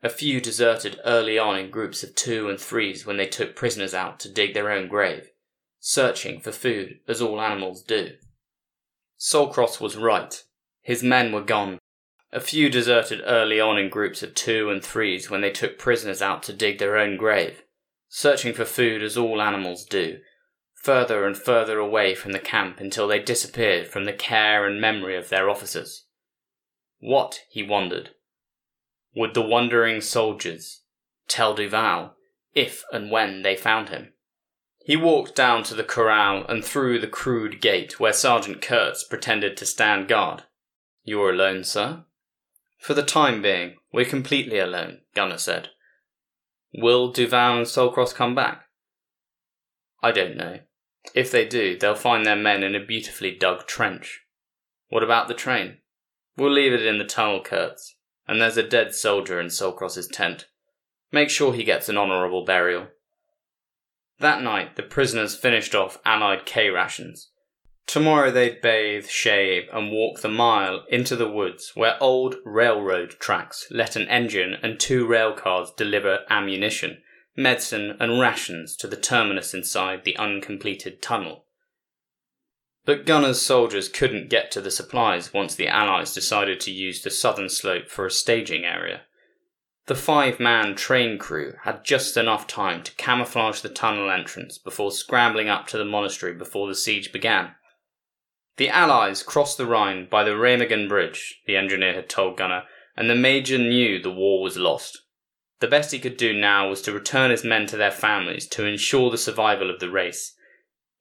A 0.01 0.09
few 0.09 0.41
deserted 0.41 0.99
early 1.05 1.37
on 1.37 1.57
in 1.57 1.71
groups 1.71 2.03
of 2.03 2.15
two 2.15 2.49
and 2.49 2.59
threes 2.59 3.05
when 3.05 3.17
they 3.17 3.27
took 3.27 3.55
prisoners 3.55 3.93
out 3.93 4.19
to 4.21 4.29
dig 4.29 4.53
their 4.53 4.71
own 4.71 4.87
grave 4.87 5.29
searching 5.85 6.39
for 6.39 6.53
food 6.53 6.97
as 7.09 7.21
all 7.21 7.41
animals 7.41 7.83
do. 7.83 8.11
Solcross 9.17 9.81
was 9.81 9.97
right. 9.97 10.41
His 10.81 11.03
men 11.03 11.33
were 11.33 11.41
gone. 11.41 11.77
A 12.35 12.39
few 12.39 12.67
deserted 12.67 13.21
early 13.25 13.59
on 13.59 13.77
in 13.77 13.89
groups 13.89 14.23
of 14.23 14.33
two 14.33 14.71
and 14.71 14.83
threes 14.83 15.29
when 15.29 15.41
they 15.41 15.51
took 15.51 15.77
prisoners 15.77 16.19
out 16.19 16.41
to 16.43 16.51
dig 16.51 16.79
their 16.79 16.97
own 16.97 17.15
grave, 17.15 17.61
searching 18.09 18.55
for 18.55 18.65
food 18.65 19.03
as 19.03 19.15
all 19.15 19.39
animals 19.39 19.85
do, 19.85 20.17
further 20.73 21.27
and 21.27 21.37
further 21.37 21.77
away 21.77 22.15
from 22.15 22.31
the 22.31 22.39
camp 22.39 22.79
until 22.79 23.07
they 23.07 23.19
disappeared 23.19 23.87
from 23.87 24.05
the 24.05 24.13
care 24.13 24.65
and 24.65 24.81
memory 24.81 25.15
of 25.15 25.29
their 25.29 25.47
officers. 25.47 26.07
What, 26.97 27.41
he 27.51 27.61
wondered, 27.61 28.15
would 29.15 29.35
the 29.35 29.43
wandering 29.43 30.01
soldiers 30.01 30.81
tell 31.27 31.53
Duval 31.53 32.15
if 32.55 32.83
and 32.91 33.11
when 33.11 33.43
they 33.43 33.55
found 33.55 33.89
him? 33.89 34.13
He 34.83 34.97
walked 34.97 35.35
down 35.35 35.61
to 35.65 35.75
the 35.75 35.83
corral 35.83 36.47
and 36.47 36.65
through 36.65 36.97
the 36.97 37.07
crude 37.07 37.61
gate 37.61 37.99
where 37.99 38.11
Sergeant 38.11 38.59
Kurtz 38.59 39.03
pretended 39.03 39.55
to 39.57 39.67
stand 39.67 40.07
guard. 40.07 40.45
You're 41.03 41.29
alone, 41.29 41.63
sir? 41.63 42.05
For 42.83 42.93
the 42.93 43.01
time 43.01 43.41
being, 43.41 43.77
we're 43.93 44.03
completely 44.03 44.59
alone, 44.59 44.99
Gunner 45.15 45.37
said. 45.37 45.69
Will 46.73 47.13
Duval 47.13 47.59
and 47.59 47.65
Saltcross 47.65 48.13
come 48.13 48.35
back? 48.35 48.65
I 50.01 50.11
don't 50.11 50.35
know. 50.35 50.59
If 51.15 51.31
they 51.31 51.47
do, 51.47 51.79
they'll 51.79 51.95
find 51.95 52.25
their 52.25 52.35
men 52.35 52.61
in 52.61 52.75
a 52.75 52.85
beautifully 52.85 53.33
dug 53.33 53.67
trench. 53.67 54.23
What 54.89 55.01
about 55.01 55.29
the 55.29 55.33
train? 55.33 55.77
We'll 56.35 56.51
leave 56.51 56.73
it 56.73 56.85
in 56.85 56.97
the 56.97 57.05
tunnel, 57.05 57.41
Kurtz. 57.41 57.95
And 58.27 58.41
there's 58.41 58.57
a 58.57 58.67
dead 58.67 58.93
soldier 58.93 59.39
in 59.39 59.47
Saltcross's 59.47 60.09
tent. 60.09 60.47
Make 61.09 61.29
sure 61.29 61.53
he 61.53 61.63
gets 61.63 61.87
an 61.87 61.97
honourable 61.97 62.43
burial. 62.43 62.87
That 64.19 64.41
night, 64.41 64.75
the 64.75 64.83
prisoners 64.83 65.37
finished 65.37 65.73
off 65.73 66.01
Allied 66.03 66.45
K 66.45 66.69
rations. 66.69 67.29
Tomorrow 67.85 68.31
they'd 68.31 68.61
bathe, 68.61 69.07
shave, 69.07 69.67
and 69.71 69.91
walk 69.91 70.21
the 70.21 70.29
mile 70.29 70.85
into 70.89 71.15
the 71.15 71.29
woods 71.29 71.73
where 71.75 72.01
old 72.01 72.37
railroad 72.43 73.11
tracks 73.19 73.67
let 73.69 73.95
an 73.95 74.07
engine 74.07 74.55
and 74.63 74.79
two 74.79 75.05
rail 75.05 75.33
cars 75.33 75.71
deliver 75.75 76.19
ammunition, 76.29 77.03
medicine, 77.35 77.95
and 77.99 78.19
rations 78.19 78.75
to 78.77 78.87
the 78.87 78.95
terminus 78.95 79.53
inside 79.53 80.03
the 80.03 80.17
uncompleted 80.17 81.01
tunnel. 81.01 81.45
But 82.85 83.05
Gunner's 83.05 83.41
soldiers 83.41 83.87
couldn't 83.87 84.29
get 84.29 84.51
to 84.51 84.61
the 84.61 84.71
supplies 84.71 85.33
once 85.33 85.55
the 85.55 85.67
Allies 85.67 86.13
decided 86.13 86.59
to 86.61 86.71
use 86.71 87.01
the 87.01 87.09
southern 87.09 87.49
slope 87.49 87.89
for 87.89 88.05
a 88.05 88.11
staging 88.11 88.65
area. 88.65 89.01
The 89.85 89.95
five 89.95 90.39
man 90.39 90.75
train 90.75 91.17
crew 91.17 91.53
had 91.63 91.83
just 91.83 92.17
enough 92.17 92.47
time 92.47 92.83
to 92.83 92.95
camouflage 92.95 93.61
the 93.61 93.69
tunnel 93.69 94.09
entrance 94.09 94.57
before 94.57 94.91
scrambling 94.91 95.49
up 95.49 95.67
to 95.67 95.77
the 95.77 95.85
monastery 95.85 96.33
before 96.33 96.67
the 96.67 96.75
siege 96.75 97.11
began. 97.11 97.55
The 98.57 98.69
Allies 98.69 99.23
crossed 99.23 99.57
the 99.57 99.65
Rhine 99.65 100.07
by 100.09 100.23
the 100.23 100.31
Remagen 100.31 100.87
Bridge, 100.87 101.41
the 101.47 101.57
engineer 101.57 101.93
had 101.93 102.07
told 102.07 102.37
Gunner, 102.37 102.63
and 102.95 103.09
the 103.09 103.15
Major 103.15 103.57
knew 103.57 103.99
the 103.99 104.11
war 104.11 104.43
was 104.43 104.57
lost. 104.57 105.01
The 105.59 105.67
best 105.67 105.91
he 105.91 105.99
could 105.99 106.17
do 106.17 106.33
now 106.33 106.69
was 106.69 106.81
to 106.83 106.91
return 106.91 107.31
his 107.31 107.43
men 107.43 107.65
to 107.67 107.77
their 107.77 107.91
families 107.91 108.47
to 108.49 108.65
ensure 108.65 109.09
the 109.09 109.17
survival 109.17 109.69
of 109.69 109.79
the 109.79 109.89
race. 109.89 110.35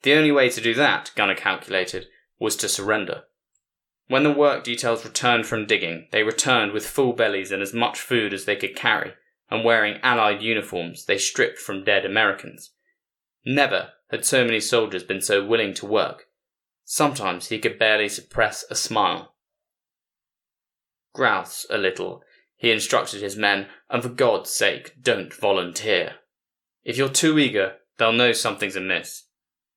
The 0.03 0.15
only 0.15 0.33
way 0.33 0.49
to 0.49 0.61
do 0.61 0.73
that, 0.75 1.11
Gunner 1.15 1.35
calculated, 1.35 2.07
was 2.38 2.57
to 2.57 2.69
surrender. 2.69 3.25
When 4.09 4.23
the 4.23 4.33
work 4.33 4.65
details 4.65 5.05
returned 5.05 5.47
from 5.47 5.67
digging, 5.67 6.09
they 6.11 6.23
returned 6.23 6.73
with 6.73 6.87
full 6.87 7.12
bellies 7.12 7.53
and 7.53 7.62
as 7.62 7.75
much 7.75 8.01
food 8.01 8.33
as 8.33 8.47
they 8.47 8.57
could 8.57 8.75
carry, 8.75 9.12
and 9.51 9.65
wearing 9.65 10.01
Allied 10.03 10.43
uniforms 10.43 11.05
they 11.05 11.19
stripped 11.19 11.59
from 11.59 11.85
dead 11.85 12.05
Americans. 12.05 12.71
Never 13.45 13.93
had 14.11 14.25
so 14.25 14.45
many 14.45 14.61
soldiers 14.61 15.03
been 15.03 15.21
so 15.21 15.45
willing 15.45 15.75
to 15.75 15.87
work. 15.87 16.29
Sometimes 16.94 17.48
he 17.48 17.59
could 17.59 17.78
barely 17.78 18.07
suppress 18.07 18.66
a 18.68 18.74
smile. 18.74 19.35
Grouse 21.14 21.64
a 21.70 21.78
little, 21.78 22.22
he 22.55 22.70
instructed 22.70 23.22
his 23.22 23.35
men, 23.35 23.68
and 23.88 24.02
for 24.02 24.11
God's 24.11 24.50
sake, 24.50 25.02
don't 25.02 25.33
volunteer. 25.33 26.16
If 26.85 26.98
you're 26.98 27.09
too 27.09 27.38
eager, 27.38 27.76
they'll 27.96 28.12
know 28.12 28.33
something's 28.33 28.76
amiss. 28.76 29.22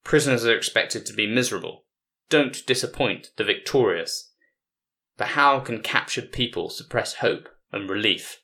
Prisoners 0.04 0.44
are 0.44 0.58
expected 0.58 1.06
to 1.06 1.14
be 1.14 1.26
miserable 1.26 1.86
don't 2.28 2.66
disappoint 2.66 3.32
the 3.38 3.46
victorious. 3.46 4.34
But 5.16 5.28
how 5.28 5.62
can 5.62 5.82
captured 5.82 6.34
people 6.34 6.70
suppress 6.70 7.14
hope 7.14 7.48
and 7.72 7.90
relief? 7.90 8.42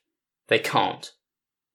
They 0.48 0.60
can't. 0.60 1.12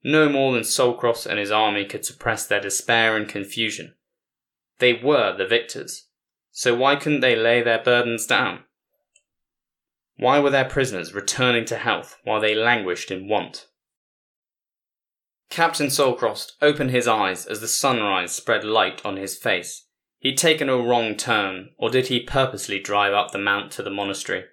No 0.03 0.29
more 0.29 0.51
than 0.51 0.63
Saltcross 0.63 1.27
and 1.27 1.37
his 1.37 1.51
army 1.51 1.85
could 1.85 2.05
suppress 2.05 2.47
their 2.47 2.61
despair 2.61 3.15
and 3.15 3.29
confusion. 3.29 3.93
They 4.79 4.93
were 4.93 5.37
the 5.37 5.45
victors, 5.45 6.06
so 6.57 6.73
why 6.73 6.95
couldn't 6.95 7.19
they 7.19 7.35
lay 7.35 7.61
their 7.61 7.77
burdens 7.77 8.25
down? 8.25 8.63
Why 10.15 10.39
were 10.39 10.49
their 10.49 10.65
prisoners 10.65 11.13
returning 11.13 11.65
to 11.65 11.77
health 11.77 12.17
while 12.23 12.41
they 12.41 12.55
languished 12.55 13.11
in 13.11 13.27
want? 13.27 13.67
Captain 15.51 15.91
Saltcross 15.91 16.53
opened 16.59 16.89
his 16.89 17.07
eyes 17.07 17.45
as 17.45 17.61
the 17.61 17.67
sunrise 17.67 18.31
spread 18.31 18.63
light 18.63 19.05
on 19.05 19.17
his 19.17 19.37
face. 19.37 19.85
He'd 20.17 20.39
taken 20.39 20.67
a 20.67 20.77
wrong 20.77 21.15
turn, 21.15 21.73
or 21.77 21.91
did 21.91 22.07
he 22.07 22.21
purposely 22.21 22.79
drive 22.79 23.13
up 23.13 23.29
the 23.29 23.37
mount 23.37 23.71
to 23.73 23.83
the 23.83 23.91
monastery? 23.91 24.45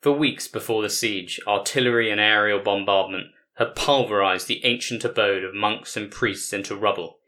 For 0.00 0.12
weeks 0.12 0.48
before 0.48 0.80
the 0.80 0.88
siege, 0.88 1.38
artillery 1.46 2.10
and 2.10 2.22
aerial 2.22 2.60
bombardment 2.60 3.26
had 3.56 3.76
pulverized 3.76 4.48
the 4.48 4.64
ancient 4.64 5.04
abode 5.04 5.44
of 5.44 5.54
monks 5.54 5.94
and 5.94 6.10
priests 6.10 6.54
into 6.54 6.74
rubble. 6.74 7.18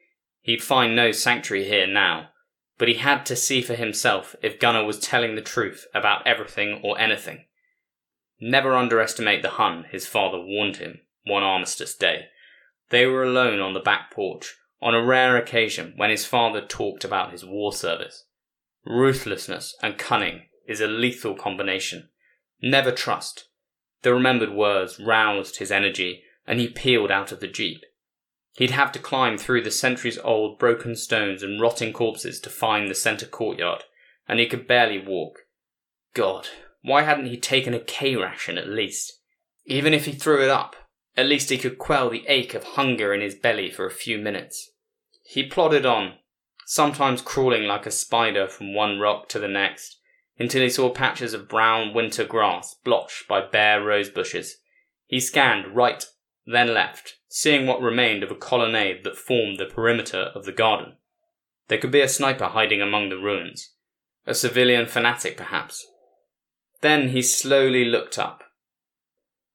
He'd 0.40 0.62
find 0.62 0.96
no 0.96 1.12
sanctuary 1.12 1.68
here 1.68 1.86
now, 1.86 2.30
but 2.78 2.88
he 2.88 2.94
had 2.94 3.24
to 3.26 3.36
see 3.36 3.62
for 3.62 3.74
himself 3.74 4.36
if 4.42 4.60
Gunnar 4.60 4.84
was 4.84 4.98
telling 4.98 5.34
the 5.34 5.42
truth 5.42 5.86
about 5.94 6.26
everything 6.26 6.80
or 6.82 6.98
anything. 6.98 7.44
Never 8.40 8.74
underestimate 8.74 9.42
the 9.42 9.50
Hun, 9.50 9.86
his 9.90 10.06
father 10.06 10.38
warned 10.38 10.76
him 10.76 11.00
one 11.24 11.42
armistice 11.42 11.94
day. 11.94 12.26
They 12.90 13.06
were 13.06 13.24
alone 13.24 13.60
on 13.60 13.72
the 13.72 13.80
back 13.80 14.10
porch, 14.10 14.54
on 14.80 14.94
a 14.94 15.04
rare 15.04 15.36
occasion 15.36 15.94
when 15.96 16.10
his 16.10 16.26
father 16.26 16.60
talked 16.60 17.04
about 17.04 17.32
his 17.32 17.44
war 17.44 17.72
service. 17.72 18.24
Ruthlessness 18.84 19.74
and 19.82 19.98
cunning 19.98 20.42
is 20.68 20.80
a 20.80 20.86
lethal 20.86 21.34
combination. 21.34 22.10
Never 22.62 22.92
trust. 22.92 23.48
The 24.02 24.14
remembered 24.14 24.52
words 24.52 25.00
roused 25.00 25.58
his 25.58 25.72
energy, 25.72 26.22
and 26.46 26.60
he 26.60 26.68
peeled 26.68 27.10
out 27.10 27.32
of 27.32 27.40
the 27.40 27.48
jeep. 27.48 27.82
He'd 28.56 28.70
have 28.70 28.90
to 28.92 28.98
climb 28.98 29.36
through 29.36 29.62
the 29.62 29.70
centuries 29.70 30.18
old 30.18 30.58
broken 30.58 30.96
stones 30.96 31.42
and 31.42 31.60
rotting 31.60 31.92
corpses 31.92 32.40
to 32.40 32.50
find 32.50 32.88
the 32.88 32.94
centre 32.94 33.26
courtyard, 33.26 33.84
and 34.26 34.40
he 34.40 34.46
could 34.46 34.66
barely 34.66 34.98
walk. 34.98 35.40
God, 36.14 36.48
why 36.80 37.02
hadn't 37.02 37.26
he 37.26 37.36
taken 37.36 37.74
a 37.74 37.80
K 37.80 38.16
ration 38.16 38.56
at 38.56 38.68
least? 38.68 39.20
Even 39.66 39.92
if 39.92 40.06
he 40.06 40.12
threw 40.12 40.42
it 40.42 40.48
up, 40.48 40.74
at 41.16 41.26
least 41.26 41.50
he 41.50 41.58
could 41.58 41.78
quell 41.78 42.08
the 42.08 42.24
ache 42.28 42.54
of 42.54 42.64
hunger 42.64 43.12
in 43.12 43.20
his 43.20 43.34
belly 43.34 43.70
for 43.70 43.84
a 43.84 43.90
few 43.90 44.18
minutes. 44.18 44.70
He 45.22 45.46
plodded 45.46 45.84
on, 45.84 46.14
sometimes 46.64 47.20
crawling 47.20 47.64
like 47.64 47.84
a 47.84 47.90
spider 47.90 48.48
from 48.48 48.74
one 48.74 48.98
rock 48.98 49.28
to 49.30 49.38
the 49.38 49.48
next, 49.48 49.98
until 50.38 50.62
he 50.62 50.70
saw 50.70 50.88
patches 50.88 51.34
of 51.34 51.48
brown 51.48 51.92
winter 51.92 52.24
grass 52.24 52.74
blotched 52.84 53.28
by 53.28 53.40
bare 53.40 53.82
rose 53.82 54.08
bushes. 54.08 54.56
He 55.06 55.20
scanned 55.20 55.74
right, 55.74 56.04
then 56.46 56.72
left, 56.72 57.16
seeing 57.28 57.66
what 57.66 57.82
remained 57.82 58.22
of 58.22 58.30
a 58.30 58.36
colonnade 58.36 59.04
that 59.04 59.16
formed 59.16 59.58
the 59.58 59.66
perimeter 59.66 60.30
of 60.34 60.44
the 60.44 60.52
garden. 60.52 60.94
There 61.68 61.78
could 61.78 61.90
be 61.90 62.00
a 62.00 62.08
sniper 62.08 62.46
hiding 62.46 62.80
among 62.80 63.08
the 63.08 63.18
ruins. 63.18 63.72
A 64.26 64.34
civilian 64.34 64.86
fanatic, 64.86 65.36
perhaps. 65.36 65.86
Then 66.80 67.08
he 67.08 67.22
slowly 67.22 67.84
looked 67.84 68.18
up. 68.18 68.44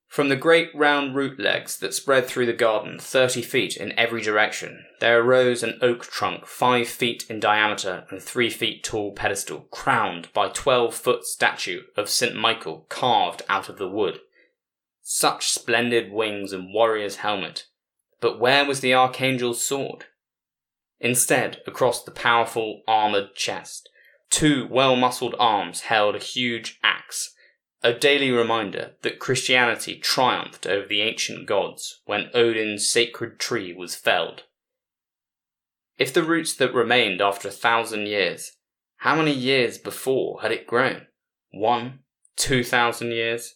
From 0.08 0.28
the 0.28 0.36
great 0.36 0.76
round 0.76 1.16
root 1.16 1.40
legs 1.40 1.78
that 1.78 1.94
spread 1.94 2.28
through 2.28 2.46
the 2.46 2.52
garden, 2.52 3.00
thirty 3.00 3.42
feet 3.42 3.78
in 3.78 3.98
every 3.98 4.22
direction, 4.22 4.86
there 5.00 5.22
arose 5.22 5.64
an 5.64 5.80
oak 5.82 6.04
trunk 6.04 6.46
five 6.46 6.90
feet 6.90 7.26
in 7.30 7.40
diameter 7.40 8.06
and 8.10 8.22
three 8.22 8.50
feet 8.50 8.84
tall 8.84 9.14
pedestal, 9.14 9.68
crowned 9.72 10.28
by 10.34 10.50
twelve 10.50 10.94
foot 10.96 11.24
statue 11.24 11.84
of 11.96 12.10
St. 12.10 12.36
Michael 12.36 12.86
carved 12.90 13.44
out 13.48 13.70
of 13.70 13.78
the 13.78 13.88
wood. 13.88 14.20
Such 15.14 15.52
splendid 15.52 16.10
wings 16.10 16.54
and 16.54 16.74
warrior's 16.74 17.18
helmet. 17.18 17.66
But 18.22 18.40
where 18.40 18.64
was 18.64 18.80
the 18.80 18.94
archangel's 18.94 19.62
sword? 19.62 20.06
Instead, 21.02 21.62
across 21.68 22.02
the 22.02 22.12
powerful 22.12 22.82
armored 22.88 23.36
chest, 23.36 23.90
two 24.30 24.66
well 24.72 24.96
muscled 24.96 25.36
arms 25.38 25.82
held 25.82 26.16
a 26.16 26.20
huge 26.20 26.80
axe 26.82 27.36
a 27.84 27.92
daily 27.92 28.32
reminder 28.32 28.92
that 29.02 29.20
Christianity 29.20 29.98
triumphed 29.98 30.66
over 30.66 30.88
the 30.88 31.02
ancient 31.02 31.46
gods 31.46 32.00
when 32.06 32.30
Odin's 32.34 32.88
sacred 32.88 33.38
tree 33.38 33.74
was 33.74 33.96
felled. 33.96 34.44
If 35.98 36.14
the 36.14 36.24
roots 36.24 36.56
that 36.56 36.74
remained 36.74 37.22
after 37.22 37.50
a 37.50 37.52
thousand 37.52 38.08
years, 38.08 38.54
how 39.00 39.18
many 39.18 39.34
years 39.34 39.78
before 39.78 40.42
had 40.42 40.54
it 40.54 40.68
grown? 40.68 41.08
One? 41.52 42.00
Two 42.38 42.64
thousand 42.64 43.12
years? 43.12 43.56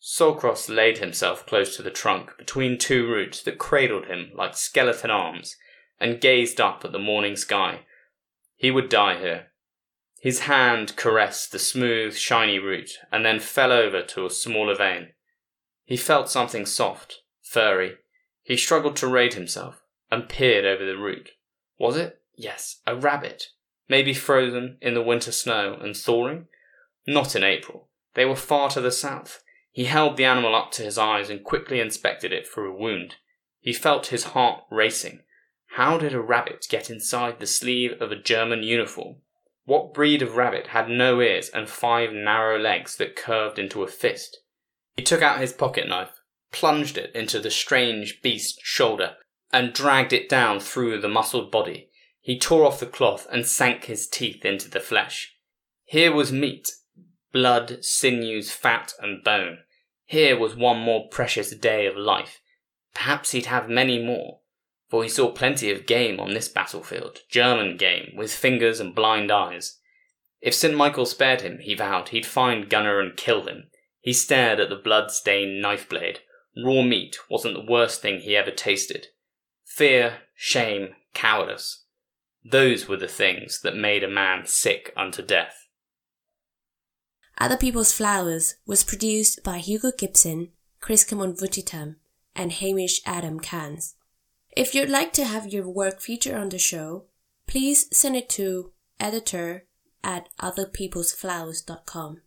Sulcros 0.00 0.68
laid 0.68 0.98
himself 0.98 1.44
close 1.46 1.76
to 1.76 1.82
the 1.82 1.90
trunk 1.90 2.36
between 2.38 2.78
two 2.78 3.06
roots 3.06 3.42
that 3.42 3.58
cradled 3.58 4.06
him 4.06 4.30
like 4.34 4.56
skeleton 4.56 5.10
arms 5.10 5.56
and 6.00 6.20
gazed 6.20 6.60
up 6.60 6.84
at 6.84 6.92
the 6.92 6.98
morning 6.98 7.36
sky. 7.36 7.80
He 8.56 8.70
would 8.70 8.88
die 8.88 9.18
here, 9.18 9.48
his 10.20 10.40
hand 10.40 10.96
caressed 10.96 11.52
the 11.52 11.58
smooth, 11.58 12.16
shiny 12.16 12.58
root 12.58 12.98
and 13.12 13.24
then 13.24 13.38
fell 13.38 13.70
over 13.70 14.02
to 14.02 14.26
a 14.26 14.30
smaller 14.30 14.74
vein. 14.74 15.10
He 15.84 15.96
felt 15.96 16.28
something 16.28 16.66
soft, 16.66 17.22
furry. 17.40 17.96
He 18.42 18.56
struggled 18.56 18.96
to 18.96 19.06
raise 19.06 19.34
himself 19.34 19.82
and 20.10 20.28
peered 20.28 20.64
over 20.64 20.84
the 20.84 20.98
root. 20.98 21.30
Was 21.78 21.96
it? 21.96 22.20
Yes, 22.34 22.80
a 22.86 22.96
rabbit. 22.96 23.50
Maybe 23.88 24.12
frozen 24.12 24.76
in 24.80 24.94
the 24.94 25.02
winter 25.02 25.32
snow 25.32 25.78
and 25.80 25.96
thawing? 25.96 26.48
Not 27.06 27.36
in 27.36 27.44
April. 27.44 27.88
They 28.14 28.24
were 28.24 28.36
far 28.36 28.68
to 28.70 28.80
the 28.80 28.90
south. 28.90 29.42
He 29.78 29.84
held 29.84 30.16
the 30.16 30.24
animal 30.24 30.56
up 30.56 30.72
to 30.72 30.82
his 30.82 30.98
eyes 30.98 31.30
and 31.30 31.44
quickly 31.44 31.78
inspected 31.78 32.32
it 32.32 32.48
for 32.48 32.64
a 32.64 32.74
wound. 32.74 33.14
He 33.60 33.72
felt 33.72 34.08
his 34.08 34.34
heart 34.34 34.64
racing. 34.72 35.20
How 35.76 35.98
did 35.98 36.12
a 36.12 36.20
rabbit 36.20 36.66
get 36.68 36.90
inside 36.90 37.38
the 37.38 37.46
sleeve 37.46 37.92
of 38.02 38.10
a 38.10 38.20
German 38.20 38.64
uniform? 38.64 39.18
What 39.66 39.94
breed 39.94 40.20
of 40.20 40.34
rabbit 40.34 40.66
had 40.66 40.88
no 40.88 41.20
ears 41.20 41.48
and 41.50 41.68
five 41.68 42.12
narrow 42.12 42.58
legs 42.58 42.96
that 42.96 43.14
curved 43.14 43.56
into 43.56 43.84
a 43.84 43.86
fist? 43.86 44.38
He 44.96 45.04
took 45.04 45.22
out 45.22 45.40
his 45.40 45.52
pocket 45.52 45.88
knife, 45.88 46.10
plunged 46.50 46.98
it 46.98 47.14
into 47.14 47.38
the 47.38 47.48
strange 47.48 48.20
beast's 48.20 48.58
shoulder, 48.64 49.14
and 49.52 49.72
dragged 49.72 50.12
it 50.12 50.28
down 50.28 50.58
through 50.58 51.00
the 51.00 51.08
muscled 51.08 51.52
body. 51.52 51.88
He 52.20 52.36
tore 52.36 52.66
off 52.66 52.80
the 52.80 52.86
cloth 52.86 53.28
and 53.30 53.46
sank 53.46 53.84
his 53.84 54.08
teeth 54.08 54.44
into 54.44 54.68
the 54.68 54.80
flesh. 54.80 55.36
Here 55.84 56.12
was 56.12 56.32
meat 56.32 56.68
blood, 57.32 57.84
sinews, 57.84 58.50
fat, 58.50 58.92
and 59.00 59.22
bone. 59.22 59.58
Here 60.08 60.36
was 60.38 60.56
one 60.56 60.78
more 60.80 61.08
precious 61.08 61.54
day 61.54 61.86
of 61.86 61.96
life. 61.96 62.40
Perhaps 62.94 63.30
he'd 63.30 63.46
have 63.46 63.68
many 63.68 64.04
more 64.04 64.40
for 64.88 65.02
he 65.02 65.08
saw 65.08 65.30
plenty 65.30 65.70
of 65.70 65.86
game 65.86 66.18
on 66.18 66.32
this 66.32 66.48
battlefield, 66.48 67.20
German 67.30 67.76
game, 67.76 68.12
with 68.16 68.32
fingers 68.32 68.80
and 68.80 68.94
blind 68.94 69.30
eyes. 69.30 69.78
If 70.40 70.54
St. 70.54 70.74
Michael 70.74 71.06
spared 71.06 71.42
him, 71.42 71.58
he 71.58 71.74
vowed, 71.74 72.08
he'd 72.08 72.26
find 72.26 72.70
Gunnar 72.70 73.00
and 73.00 73.16
kill 73.16 73.46
him. 73.46 73.70
He 74.00 74.12
stared 74.12 74.60
at 74.60 74.70
the 74.70 74.76
blood-stained 74.76 75.60
knife 75.60 75.88
blade. 75.88 76.20
Raw 76.56 76.82
meat 76.82 77.18
wasn't 77.28 77.54
the 77.54 77.70
worst 77.70 78.00
thing 78.00 78.20
he 78.20 78.36
ever 78.36 78.50
tasted. 78.50 79.08
Fear, 79.66 80.18
shame, 80.34 80.94
cowardice. 81.12 81.84
Those 82.44 82.88
were 82.88 82.96
the 82.96 83.08
things 83.08 83.60
that 83.60 83.76
made 83.76 84.02
a 84.02 84.08
man 84.08 84.46
sick 84.46 84.92
unto 84.96 85.22
death. 85.22 85.67
Other 87.40 87.56
People's 87.56 87.92
Flowers 87.92 88.56
was 88.66 88.82
produced 88.82 89.44
by 89.44 89.58
Hugo 89.58 89.92
Gibson, 89.96 90.50
Chris 90.80 91.04
Kamon 91.04 91.96
and 92.34 92.52
Hamish 92.52 93.00
Adam 93.06 93.38
Kans. 93.38 93.94
If 94.56 94.74
you'd 94.74 94.90
like 94.90 95.12
to 95.14 95.24
have 95.24 95.52
your 95.52 95.68
work 95.68 96.00
featured 96.00 96.34
on 96.34 96.48
the 96.48 96.58
show, 96.58 97.04
please 97.46 97.86
send 97.96 98.16
it 98.16 98.28
to 98.30 98.72
editor 98.98 99.66
at 100.02 100.28
otherpeoplesflowers.com. 100.40 102.22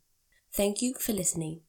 Thank 0.54 0.82
you 0.82 0.94
for 0.94 1.12
listening. 1.14 1.62